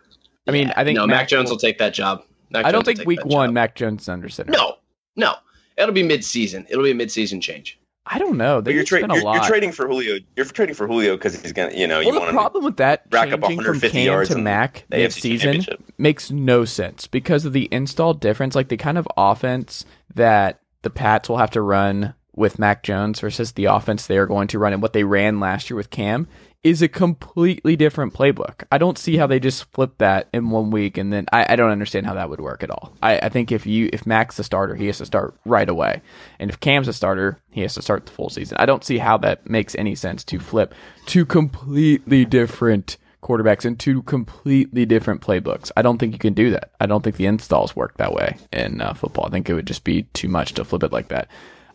[0.49, 1.07] I mean, I think no.
[1.07, 2.25] Mac, Mac Jones will take that job.
[2.51, 3.55] Mac I don't think Week One, job.
[3.55, 4.51] Mac Jones is under center.
[4.51, 4.77] No,
[5.15, 5.35] no,
[5.77, 6.67] it'll be mid season.
[6.71, 7.79] It'll be a mid season change.
[8.11, 8.63] I don't know.
[8.63, 10.19] They you're, tra- you're, you're, trading for Julio.
[10.35, 13.03] You're trading for Julio because he's gonna, you know, well, you the problem with that
[13.11, 15.63] rack up 150 from Cam yards to Mac mid season
[15.99, 18.55] makes no sense because of the install difference.
[18.55, 19.85] Like the kind of offense
[20.15, 24.27] that the Pats will have to run with Mac Jones versus the offense they are
[24.27, 26.29] going to run and what they ran last year with Cam
[26.68, 28.64] is a completely different playbook.
[28.70, 31.57] I don't see how they just flip that in one week and then I, I
[31.57, 32.92] don't understand how that would work at all.
[33.02, 36.02] I, I, think if you if Mac's the starter, he has to start right away.
[36.38, 38.57] And if Cam's a starter, he has to start the full season.
[38.59, 40.74] I don't see how that makes any sense to flip
[41.07, 45.70] two completely different quarterbacks and two completely different playbooks.
[45.76, 46.70] I don't think you can do that.
[46.81, 49.26] I don't think the installs work that way in uh, football.
[49.26, 51.28] I think it would just be too much to flip it like that.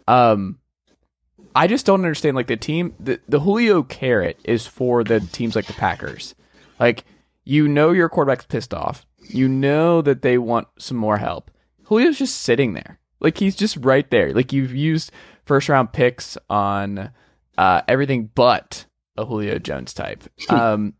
[0.08, 0.60] Um,
[1.56, 2.36] I just don't understand.
[2.36, 6.36] Like the team, the, the Julio carrot is for the teams like the Packers.
[6.80, 7.06] Like
[7.44, 9.06] you know your quarterback's pissed off.
[9.20, 11.52] You know that they want some more help.
[11.88, 13.00] Julio's just sitting there.
[13.20, 14.34] Like he's just right there.
[14.34, 15.12] Like you've used
[15.46, 17.12] first round picks on
[17.58, 18.86] uh, everything but
[19.18, 20.24] a Julio Jones type.
[20.50, 20.94] Um,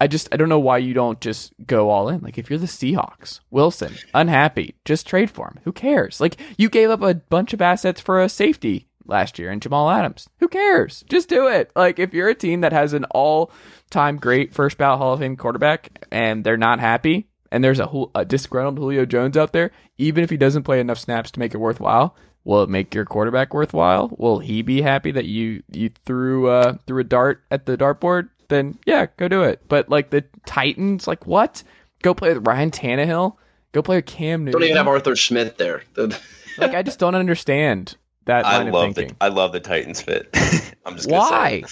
[0.00, 2.20] I just I don't know why you don't just go all in.
[2.20, 5.60] Like if you're the Seahawks, Wilson, unhappy, just trade for him.
[5.64, 6.20] Who cares?
[6.20, 9.90] Like you gave up a bunch of assets for a safety last year and Jamal
[9.90, 10.28] Adams.
[10.40, 11.04] Who cares?
[11.08, 11.70] Just do it.
[11.76, 15.36] Like if you're a team that has an all-time great first ballot Hall of Fame
[15.36, 20.24] quarterback and they're not happy and there's a, a disgruntled Julio Jones out there, even
[20.24, 23.54] if he doesn't play enough snaps to make it worthwhile, will it make your quarterback
[23.54, 24.14] worthwhile?
[24.18, 28.28] Will he be happy that you you threw uh threw a dart at the dartboard?
[28.48, 29.62] Then yeah, go do it.
[29.68, 31.62] But like the Titans, like what?
[32.02, 33.36] Go play with Ryan Tannehill.
[33.72, 34.60] Go play with Cam Newton.
[34.60, 35.82] Don't even have Arthur Smith there.
[35.96, 37.96] like I just don't understand
[38.26, 40.28] that I love the I love the Titans fit.
[40.86, 41.62] I'm just why.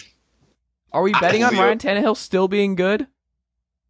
[0.92, 3.07] Are we betting on Ryan Tannehill still being good?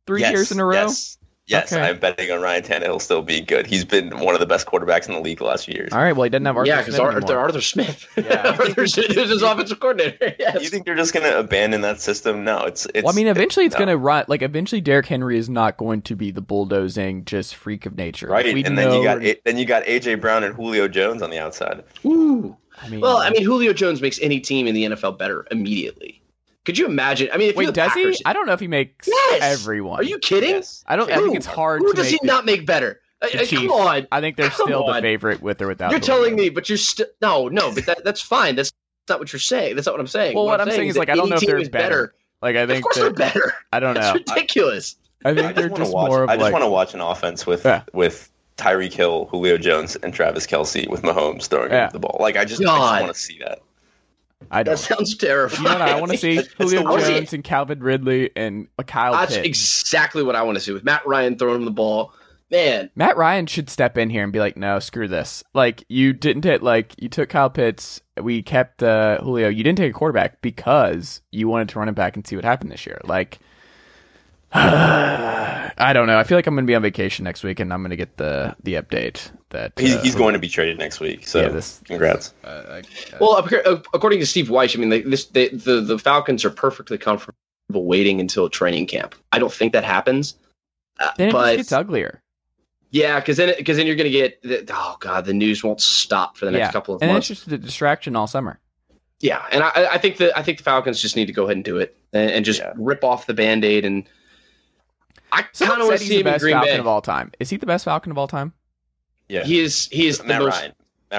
[0.06, 0.74] Three yes, years in a row.
[0.74, 1.18] Yes.
[1.46, 1.82] Yes, Okay.
[1.82, 3.66] I'm betting on Ryan Tannehill still being good.
[3.66, 5.92] He's been one of the best quarterbacks in the league the last few years.
[5.92, 6.12] All right.
[6.12, 7.38] Well, he doesn't have Arthur yeah, Smith because Arthur, anymore.
[7.38, 8.06] Arthur Smith.
[8.16, 8.56] Yeah.
[8.58, 10.34] Arthur Smith is his offensive coordinator.
[10.38, 10.62] Yes.
[10.62, 12.44] You think they're just going to abandon that system?
[12.44, 12.86] No, it's.
[12.94, 13.80] it's Well, I mean, eventually it's no.
[13.80, 14.28] going to rot.
[14.28, 18.28] Like, eventually, Derrick Henry is not going to be the bulldozing, just freak of nature.
[18.28, 21.30] right, We and then you got then you got AJ Brown and Julio Jones on
[21.30, 21.82] the outside.
[22.04, 22.56] Ooh.
[22.80, 26.21] I mean, Well, I mean, Julio Jones makes any team in the NFL better immediately.
[26.64, 27.28] Could you imagine?
[27.32, 28.24] I mean, if you're wait, does Packers, he?
[28.24, 29.40] I don't know if he makes Yes!
[29.42, 29.98] everyone.
[30.00, 30.50] Are you kidding?
[30.50, 30.84] Yes.
[30.86, 31.10] I don't.
[31.10, 31.80] I think it's hard.
[31.80, 33.00] Who to does make he not make better?
[33.20, 34.06] The come on.
[34.10, 35.90] I think they're Come still the favorite with or without.
[35.92, 37.72] You're telling me, but you're still no, no.
[37.74, 38.56] But that, that's fine.
[38.56, 38.72] That's
[39.08, 39.76] not what you're saying.
[39.76, 40.34] That's not what I'm saying.
[40.34, 42.14] Well, what I'm saying is, like, I don't know if team they're is better.
[42.40, 43.54] Like, I think Of think course, that, they're better.
[43.72, 44.00] I don't know.
[44.00, 44.96] That's ridiculous.
[45.24, 46.08] I I think just they're want to just watch.
[46.08, 46.52] more of I just like.
[46.52, 47.82] want to watch an offense with Yeah.
[47.92, 51.90] with Tyreek Hill, Julio Jones, and Travis Kelce with Mahomes throwing Yeah.
[51.90, 52.16] the ball.
[52.18, 53.60] Like I just, I just want to see that.
[54.50, 54.74] I That don't.
[54.74, 55.62] That sounds terrifying.
[55.64, 56.36] You know what I want to see?
[56.58, 57.06] Julio the worst.
[57.06, 59.46] Jones and Calvin Ridley and Kyle That's Pitts.
[59.46, 62.12] exactly what I want to see with Matt Ryan throwing him the ball.
[62.50, 65.42] Man, Matt Ryan should step in here and be like, "No, screw this.
[65.54, 66.62] Like you didn't hit.
[66.62, 68.02] Like you took Kyle Pitts.
[68.20, 69.48] We kept uh, Julio.
[69.48, 72.44] You didn't take a quarterback because you wanted to run it back and see what
[72.44, 73.00] happened this year.
[73.04, 73.38] Like,
[74.54, 76.18] I don't know.
[76.18, 77.96] I feel like I'm going to be on vacation next week, and I'm going to
[77.96, 81.26] get the the update that He's, uh, he's going to be traded next week.
[81.26, 82.34] So Yeah, this- congrats.
[83.20, 83.36] well,
[83.94, 87.34] according to Steve Wyche, I mean, they, this they, the the Falcons are perfectly comfortable
[87.70, 89.14] waiting until training camp.
[89.32, 90.36] I don't think that happens.
[91.00, 92.22] Uh, Then it but just gets uglier.
[92.90, 95.80] yeah, because then because then you're going to get the, oh god, the news won't
[95.80, 97.30] stop for the next yeah, couple of and months.
[97.30, 98.60] it's just a distraction all summer.
[99.20, 101.56] Yeah, and I, I think that I think the Falcons just need to go ahead
[101.56, 102.72] and do it and, and just Yeah.
[102.76, 103.84] rip off the band aid.
[103.84, 104.04] And
[105.32, 106.78] I kind of want to he's see the him in best Green Falcon Bay.
[106.78, 107.32] of all time.
[107.40, 108.52] Is he the best Falcon of all time?
[109.28, 110.72] Yeah, He is he is the Matt most Ryan.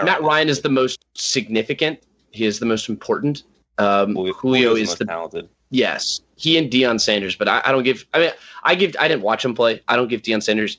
[0.06, 2.00] Matt Ryan is the most significant.
[2.32, 3.44] He is the most important.
[3.80, 5.50] Um, Julio, Julio Julio's is most the talented.
[5.72, 6.22] yes.
[6.36, 8.06] He and Deion Sanders, but I, I don't give.
[8.14, 8.32] I mean,
[8.64, 8.96] I give.
[9.00, 9.82] I didn't watch him play.
[9.88, 10.78] I don't give Deion Sanders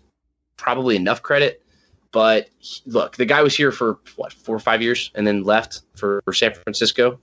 [0.56, 1.62] probably enough credit.
[2.12, 5.42] But he- look, the guy was here for what four or five years and then
[5.42, 7.18] left for, for San Francisco.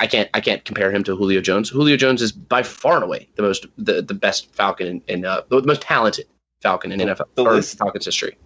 [0.00, 0.30] I can't.
[0.32, 1.68] I can't compare him to Julio Jones.
[1.68, 5.24] Julio Jones is by far and away the most the, the best Falcon in, in
[5.24, 6.26] uh, the most talented
[6.62, 8.36] Falcon in NFL The list- Falcons history.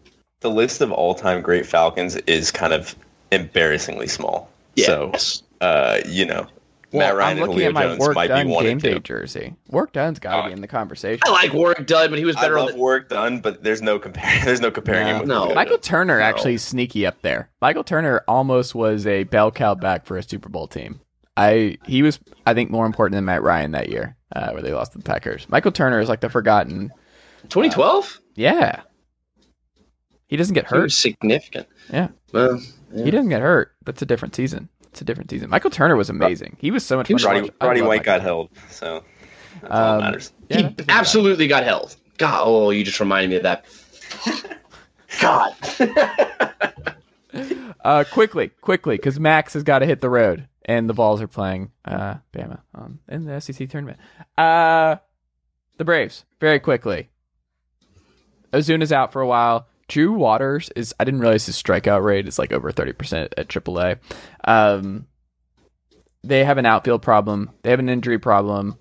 [0.40, 2.96] The list of all-time great Falcons is kind of
[3.30, 4.50] embarrassingly small.
[4.74, 4.86] Yeah.
[4.86, 5.12] So,
[5.60, 6.48] uh, you know,
[6.92, 8.78] Matt Ryan I'm and looking Julio at my Jones work might done be one game
[8.78, 9.54] day jersey.
[9.68, 11.20] Warrick Dunn's got to Uh, be in the conversation.
[11.24, 13.62] I like Warrick Dunn, but he was I better on love the Warrick Dunn, but
[13.62, 14.40] there's no compare.
[14.44, 15.42] There's no comparing him with No.
[15.42, 16.24] Julio Michael Turner No.
[16.24, 17.48] actually sneaky up there.
[17.60, 21.00] Michael Turner almost was a bell cow back for a Super Bowl team.
[21.36, 24.72] I he was I think more important than Matt Ryan that year uh, where they
[24.72, 25.48] lost to the Packers.
[25.48, 26.90] Michael Turner is like the forgotten.
[27.48, 28.20] 2012.
[28.34, 28.82] Yeah,
[30.28, 30.92] he doesn't get He was hurt.
[30.92, 31.68] significant.
[31.92, 32.08] Yeah.
[32.32, 32.60] Well,
[32.92, 33.04] yeah.
[33.04, 33.72] He doesn't get hurt.
[33.84, 34.68] That's a different season.
[34.84, 35.48] It's a different season.
[35.50, 36.56] Michael Turner was amazing.
[36.60, 37.16] He was so much fun.
[37.18, 39.02] to Roddy, Roddy White Michael got held, so
[39.62, 40.32] that's all Um, that matters.
[40.50, 41.96] Yeah, he that absolutely got held.
[42.18, 43.64] God, oh, you just reminded me of that.
[45.20, 45.54] God.
[47.84, 51.26] Uh, quickly, quickly, because Max has got to hit the road, and the Balls are
[51.26, 53.98] playing uh, Bama um, in the SEC tournament.
[54.38, 54.96] Uh,
[55.78, 57.08] the Braves, very quickly.
[58.52, 59.66] Ozuna's out for a while.
[59.88, 60.94] Drew Waters is.
[61.00, 63.98] I didn't realize his strikeout rate is like over thirty percent at AAA.
[64.44, 65.06] Um,
[66.22, 67.50] they have an outfield problem.
[67.62, 68.78] They have an injury problem.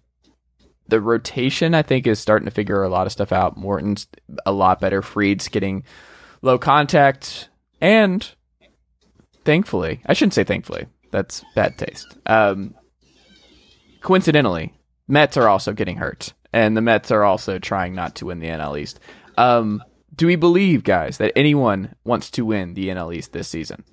[0.87, 3.57] The rotation, I think, is starting to figure a lot of stuff out.
[3.57, 4.07] Morton's
[4.45, 5.01] a lot better.
[5.01, 5.83] Fried's getting
[6.41, 7.49] low contact,
[7.79, 8.29] and
[9.45, 10.87] thankfully, I shouldn't say thankfully.
[11.11, 12.17] That's bad taste.
[12.25, 12.75] Um,
[14.01, 14.73] coincidentally,
[15.07, 18.47] Mets are also getting hurt, and the Mets are also trying not to win the
[18.47, 18.99] NL East.
[19.37, 19.83] Um,
[20.15, 23.83] do we believe, guys, that anyone wants to win the NL East this season?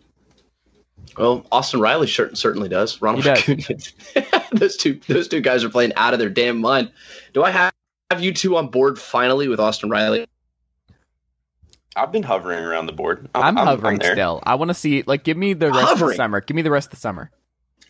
[1.16, 3.01] Well, Austin Riley cer- certainly does.
[3.01, 3.38] Ronald does.
[3.40, 4.44] Acuna.
[4.53, 6.92] those two, those two guys are playing out of their damn mind.
[7.32, 7.72] Do I have,
[8.11, 10.26] have you two on board finally with Austin Riley?
[11.97, 13.28] I've been hovering around the board.
[13.34, 14.12] I'm, hovering there.
[14.14, 14.41] still.
[14.45, 16.41] I want to see, like, give me the rest of the summer.
[16.41, 17.30] Give me the rest of the summer.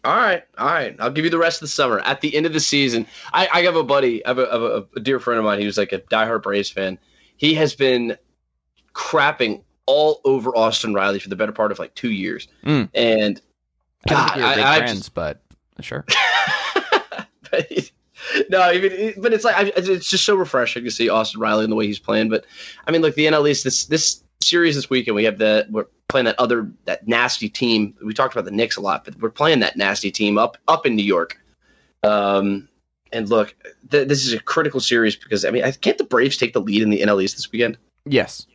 [0.04, 0.96] All right, all right.
[1.00, 1.98] I'll give you the rest of the summer.
[1.98, 4.52] At the end of the season, I, I have a buddy, I have a, I
[4.52, 5.58] have a, a dear friend of mine.
[5.58, 6.98] He was like a diehard Braves fan.
[7.36, 8.16] He has been
[8.94, 12.88] crapping all over Austin Riley for the better part of like two years, Mm.
[12.94, 13.40] and
[14.08, 15.42] I don't God, think we were I- good I friends, just- but
[15.80, 16.04] sure.
[17.50, 17.90] but he-
[18.50, 21.64] no, I mean, but it's like I, it's just so refreshing to see Austin Riley
[21.64, 22.28] and the way he's playing.
[22.28, 22.44] But
[22.86, 25.86] I mean, look, the NL East this this series this weekend we have the we're
[26.08, 27.94] playing that other that nasty team.
[28.04, 30.86] We talked about the Knicks a lot, but we're playing that nasty team up up
[30.86, 31.38] in New York.
[32.02, 32.68] Um,
[33.12, 33.54] and look,
[33.90, 36.60] th- this is a critical series because I mean, I can't the Braves take the
[36.60, 37.78] lead in the NL East this weekend?
[38.04, 38.46] Yes.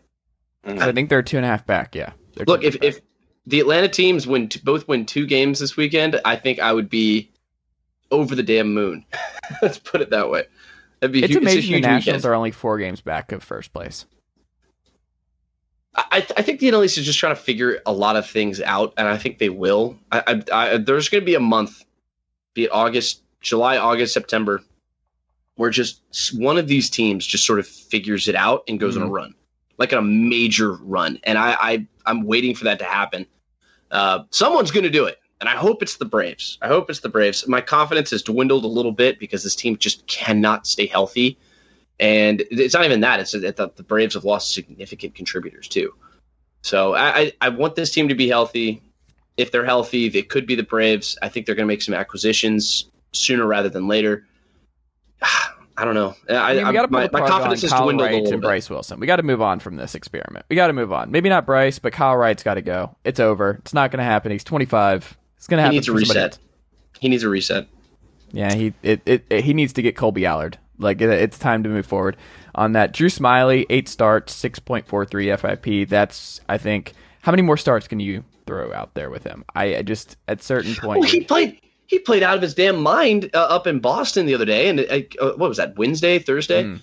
[0.65, 0.79] Mm.
[0.79, 1.95] I think they're two and a half back.
[1.95, 2.13] Yeah.
[2.47, 3.01] Look, if half if
[3.45, 6.89] the Atlanta teams win t- both win two games this weekend, I think I would
[6.89, 7.31] be
[8.13, 9.05] over the damn moon.
[9.61, 10.45] Let's put it that way.
[11.01, 12.25] That'd be It's hu- a amazing the huge Nationals weekend.
[12.25, 14.05] are only four games back of first place.
[15.95, 18.59] I, I think the NL East is just trying to figure a lot of things
[18.61, 19.95] out, and I think they will.
[20.11, 20.43] I, I,
[20.73, 21.83] I, there's going to be a month,
[22.55, 24.63] be it August, July, August, September,
[25.55, 26.01] where just
[26.35, 29.35] one of these teams just sort of figures it out and goes on a run,
[29.77, 31.19] like on a major run.
[31.25, 33.27] And I, I I'm waiting for that to happen.
[33.91, 36.57] Uh, someone's going to do it, and I hope it's the Braves.
[36.61, 37.45] I hope it's the Braves.
[37.49, 41.37] My confidence has dwindled a little bit because this team just cannot stay healthy.
[41.99, 45.93] And it's not even that; it's that the Braves have lost significant contributors too.
[46.61, 48.81] So I, I, want this team to be healthy.
[49.35, 51.17] If they're healthy, they could be the Braves.
[51.21, 54.25] I think they're going to make some acquisitions sooner rather than later.
[55.75, 56.15] I don't know.
[56.29, 58.13] I, I mean, we got to my, my on confidence has Kyle dwindled a Wright
[58.21, 58.47] little and bit.
[58.47, 58.99] Bryce Wilson.
[59.01, 60.45] We got to move on from this experiment.
[60.47, 61.11] We got to move on.
[61.11, 62.95] Maybe not Bryce, but Kyle Wright's got to go.
[63.03, 63.57] It's over.
[63.59, 64.31] It's not going to happen.
[64.31, 65.17] He's 25.
[65.43, 66.37] It's going to He needs a reset.
[67.01, 67.67] He needs a reset.
[68.31, 70.57] Yeah, he it, it, it- he needs to get Kolby Allard.
[70.77, 72.15] Like it, it's time to move forward
[72.55, 72.93] on that.
[72.93, 75.89] Drew Smyly, eight starts, six point four three FIP.
[75.89, 76.93] That's I think.
[77.19, 79.43] How many more starts can you throw out there with him?
[79.53, 80.99] I, I just at certain point.
[80.99, 81.59] Oh, he played.
[81.87, 84.79] He played out of his damn mind uh, up in Boston the other day, and
[84.79, 85.77] uh, uh, what was that?
[85.77, 86.79] Wednesday, Thursday, Mm.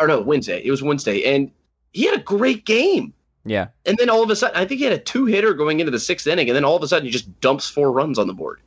[0.00, 0.62] or no, Wednesday.
[0.64, 1.50] It was Wednesday, and
[1.92, 3.12] he had a great game.
[3.44, 5.80] Yeah, And then all of a sudden, I think he had a two hitter going
[5.80, 8.18] into the sixth inning, and then all of a sudden, he just dumps four runs
[8.18, 8.60] on the board.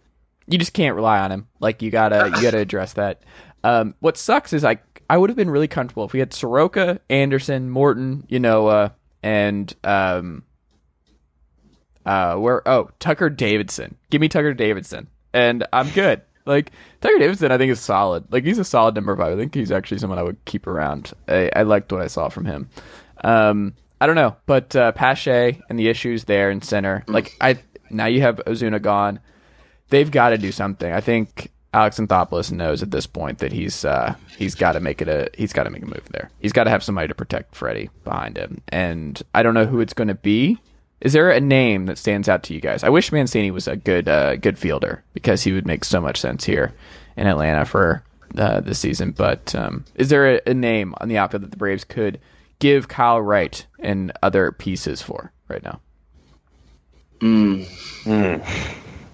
[0.48, 1.48] you just can't rely on him.
[1.60, 3.22] Like you gotta you gotta address that.
[3.64, 7.00] Um, what sucks is I I would have been really comfortable if we had Soroka,
[7.10, 8.90] Anderson, Morton, you know, uh,
[9.22, 10.44] and um,
[12.06, 13.98] uh, where oh Tucker Davidson.
[14.10, 16.22] Give me Tucker Davidson, and I'm good.
[16.46, 18.32] Like Tucker Davidson, I think is solid.
[18.32, 19.34] Like he's a solid number five.
[19.34, 21.14] I think he's actually someone I would keep around.
[21.28, 22.70] I, I liked what I saw from him.
[23.24, 27.06] Um, I don't know, but uh, Pache and the issues there in center.
[27.08, 29.20] Like I now you have Ozuna gone
[29.92, 30.92] they've got to do something.
[30.92, 35.02] I think Alex Anthopoulos knows at this point that he's uh, he's got to make
[35.02, 36.32] it a he's got to make a move there.
[36.40, 39.80] He's got to have somebody to protect Freddie behind him, and I don't know who
[39.80, 40.58] it's going to be.
[41.02, 42.84] Is there a name that stands out to you guys?
[42.84, 46.20] I wish Mancini was a good uh, good fielder because he would make so much
[46.20, 46.74] sense here
[47.16, 48.04] in Atlanta for
[48.38, 49.12] uh, this season.
[49.12, 52.20] But um, is there a, a name on the outfield that the Braves could
[52.62, 55.82] give Kyle Wright and other pieces for right now?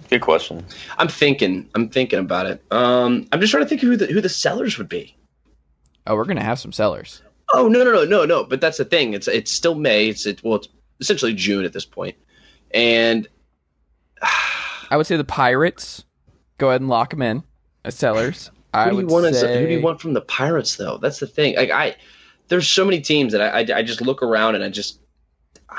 [0.08, 0.64] Good question.
[0.98, 1.68] I'm thinking.
[1.74, 2.62] I'm thinking about it.
[2.70, 5.16] Um, I'm just trying to think who the who the sellers would be.
[6.06, 7.22] Oh, we're gonna have some sellers.
[7.52, 8.44] Oh no no no no no!
[8.44, 9.14] But that's the thing.
[9.14, 10.08] It's it's still May.
[10.08, 10.68] It's it well it's
[11.00, 12.16] essentially June at this point.
[12.16, 12.26] point,
[12.72, 13.28] and
[14.90, 16.04] I would say the Pirates.
[16.58, 17.42] Go ahead and lock them in
[17.84, 18.50] as sellers.
[18.74, 19.26] I who do you would want?
[19.26, 20.98] as- say Who do you want from the Pirates though?
[20.98, 21.56] That's the thing.
[21.56, 21.96] Like I,
[22.48, 25.00] there's so many teams that I I, I just look around and I just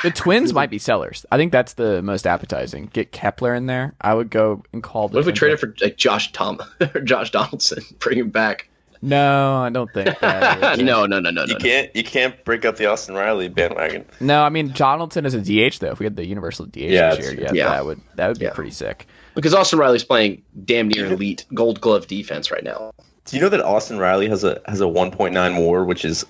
[0.04, 1.26] the ah, Twins might be sellers.
[1.32, 2.90] I think that's the most appetizing.
[2.94, 3.96] Get Kepler in there.
[4.00, 5.16] I would go and call the.
[5.16, 6.60] what if we Twins traded for like Josh Tom
[6.96, 8.70] or Josh Donaldson, bring him back?
[9.02, 10.78] No, I don't think that.
[10.80, 11.46] no no no no no.
[11.46, 14.06] You can't you can't break up the Austin Riley bandwagon.
[14.20, 15.92] No, I mean Donaldson is a DH though.
[15.92, 17.52] If we had the universal DH Yeah, this year, yeah.
[17.54, 17.70] Yeah.
[17.70, 18.54] that would that would be Yeah.
[18.54, 19.08] pretty sick.
[19.36, 22.92] because Austin Riley's playing damn near elite Gold Glove defense right now.
[23.26, 26.26] Do you know that Austin Riley has a has a 1.9 WAR, which is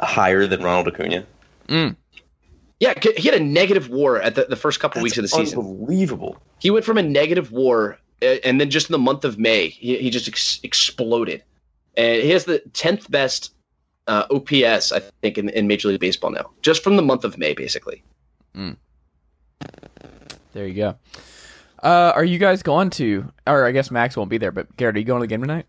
[0.00, 1.26] higher than Ronald Acuna?
[2.78, 5.58] Yeah, he had a negative WAR at the, the first couple weeks of the season.
[5.58, 6.36] Unbelievable.
[6.58, 9.68] He went from a negative WAR, uh, and then just in the month of May,
[9.68, 11.42] he, he just ex- exploded.
[11.96, 13.54] And he has the tenth best
[14.06, 17.38] uh, OPS, I think, in, in Major League Baseball now, just from the month of
[17.38, 18.02] May, basically.
[20.52, 20.96] There you go.
[21.82, 23.32] Uh, are you guys going to?
[23.46, 24.52] Or I guess Max won't be there.
[24.52, 25.66] But Garrett, are you going to the game tonight?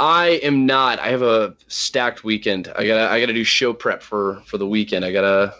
[0.00, 0.98] I am not.
[0.98, 2.68] I have a stacked weekend.
[2.68, 5.04] I gotta I gotta do show prep for for the weekend.
[5.04, 5.54] I gotta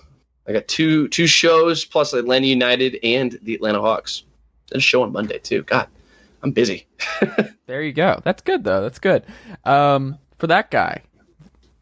[0.49, 4.24] I got two two shows plus Atlanta United and the Atlanta Hawks.
[4.70, 5.62] Then a show on Monday too.
[5.62, 5.89] God,
[6.43, 6.87] I'm busy.
[7.66, 8.20] There you go.
[8.22, 8.83] That's good though.
[8.83, 9.24] That's good.
[9.64, 11.05] Um, for that guy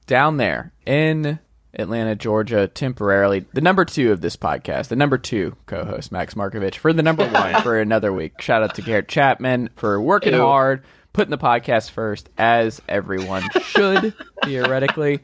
[0.06, 1.40] down there in
[1.74, 6.76] Atlanta, Georgia, temporarily, the number two of this podcast, the number two co-host Max Marcovitch
[6.76, 8.40] for the number one for another week.
[8.40, 10.40] Shout out to Garrett Chapman for working Ew.
[10.40, 15.20] hard, putting the podcast first, as everyone should theoretically.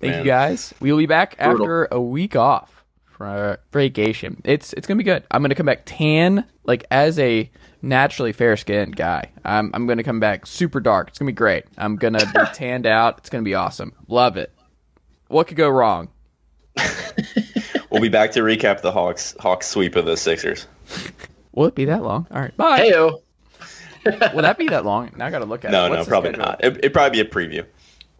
[0.00, 0.72] Thank you guys.
[0.80, 1.62] We will be back Brutal.
[1.62, 4.40] after a week off for vacation.
[4.44, 5.24] It's it's gonna be good.
[5.30, 7.50] I'm gonna come back tan, like as a
[7.82, 9.30] naturally fair skinned guy.
[9.44, 11.08] I'm I'm gonna come back super dark.
[11.08, 11.64] It's gonna be great.
[11.76, 13.18] I'm gonna be tanned out.
[13.18, 13.92] It's gonna be awesome.
[14.08, 14.52] Love it.
[15.28, 16.08] What could go wrong?
[17.90, 20.68] We'll be back to recap the Hawks Hawks sweep of the Sixers.
[21.52, 22.26] Will it be that long?
[22.30, 22.56] All right.
[22.56, 22.80] Bye.
[22.88, 23.22] Heyo.
[24.04, 25.10] Will that be that long?
[25.16, 25.88] Now I gotta look at No, it.
[25.90, 26.44] no, What's the probably schedule?
[26.46, 26.64] not.
[26.64, 27.64] It, it'd probably be a preview.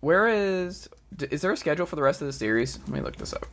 [0.00, 0.88] Where is?
[1.30, 2.78] Is there a schedule for the rest of the series?
[2.80, 3.46] Let me look this up.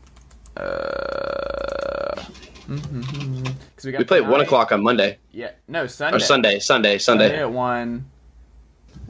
[0.55, 2.21] Uh,
[2.67, 5.86] mm, mm, mm, because we, got We play at one o'clock on Monday Yeah, no
[5.88, 6.17] Sunday.
[6.17, 6.59] or Sunday.
[6.59, 6.97] Sunday.
[6.97, 7.39] Sunday Sunday.
[7.39, 8.05] at one.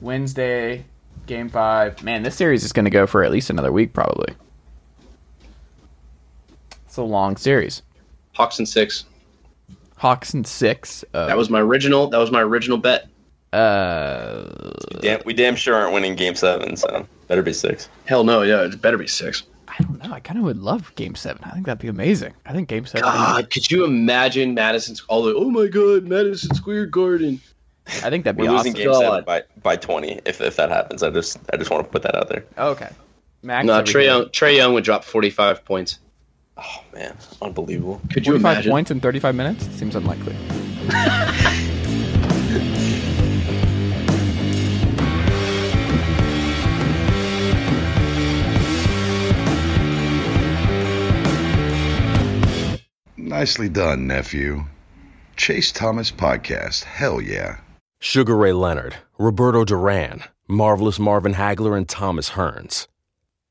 [0.01, 0.85] Wednesday
[1.25, 2.01] Game five.
[2.03, 4.33] Man, this series is going to go for at least another week, probably.
[6.85, 7.81] It's a long series.
[8.33, 9.05] Hawks and six.
[9.97, 11.03] Hawks and six.
[11.13, 12.07] Uh, That was my original.
[12.09, 13.07] That was my original bet.
[13.53, 14.71] uh,
[15.01, 17.89] Damn, we damn sure aren't winning Game Seven, so better be six.
[18.05, 18.41] Hell no.
[18.41, 19.43] Yeah, it better be six.
[19.67, 20.11] I don't know.
[20.13, 21.43] I kind of would love Game seven.
[21.43, 22.33] I think that'd be amazing.
[22.45, 23.03] I think Game seven.
[23.03, 25.35] God, could you imagine Madison's all the?
[25.35, 27.41] Oh my God, Madison Square Garden.
[27.87, 28.83] I think that'd be We're losing awesome.
[28.83, 28.99] Game God.
[29.01, 31.03] Seven by, by twenty if, if that happens.
[31.03, 32.43] I just I just want to put that out there.
[32.57, 32.89] okay.
[33.43, 33.65] Max.
[33.65, 33.81] No.
[33.83, 34.25] Trae Young.
[34.25, 35.99] Trae Young would drop forty-five points.
[36.57, 38.01] Oh man, unbelievable.
[38.11, 38.71] Could you 45 imagine?
[38.71, 39.67] points in 35 minutes?
[39.77, 40.35] Seems unlikely.
[53.17, 54.65] Nicely done, nephew.
[55.35, 56.83] Chase Thomas Podcast.
[56.83, 57.57] Hell yeah.
[57.99, 62.87] Sugar Ray Leonard, Roberto Duran, Marvelous Marvin Hagler, and Thomas Hearns.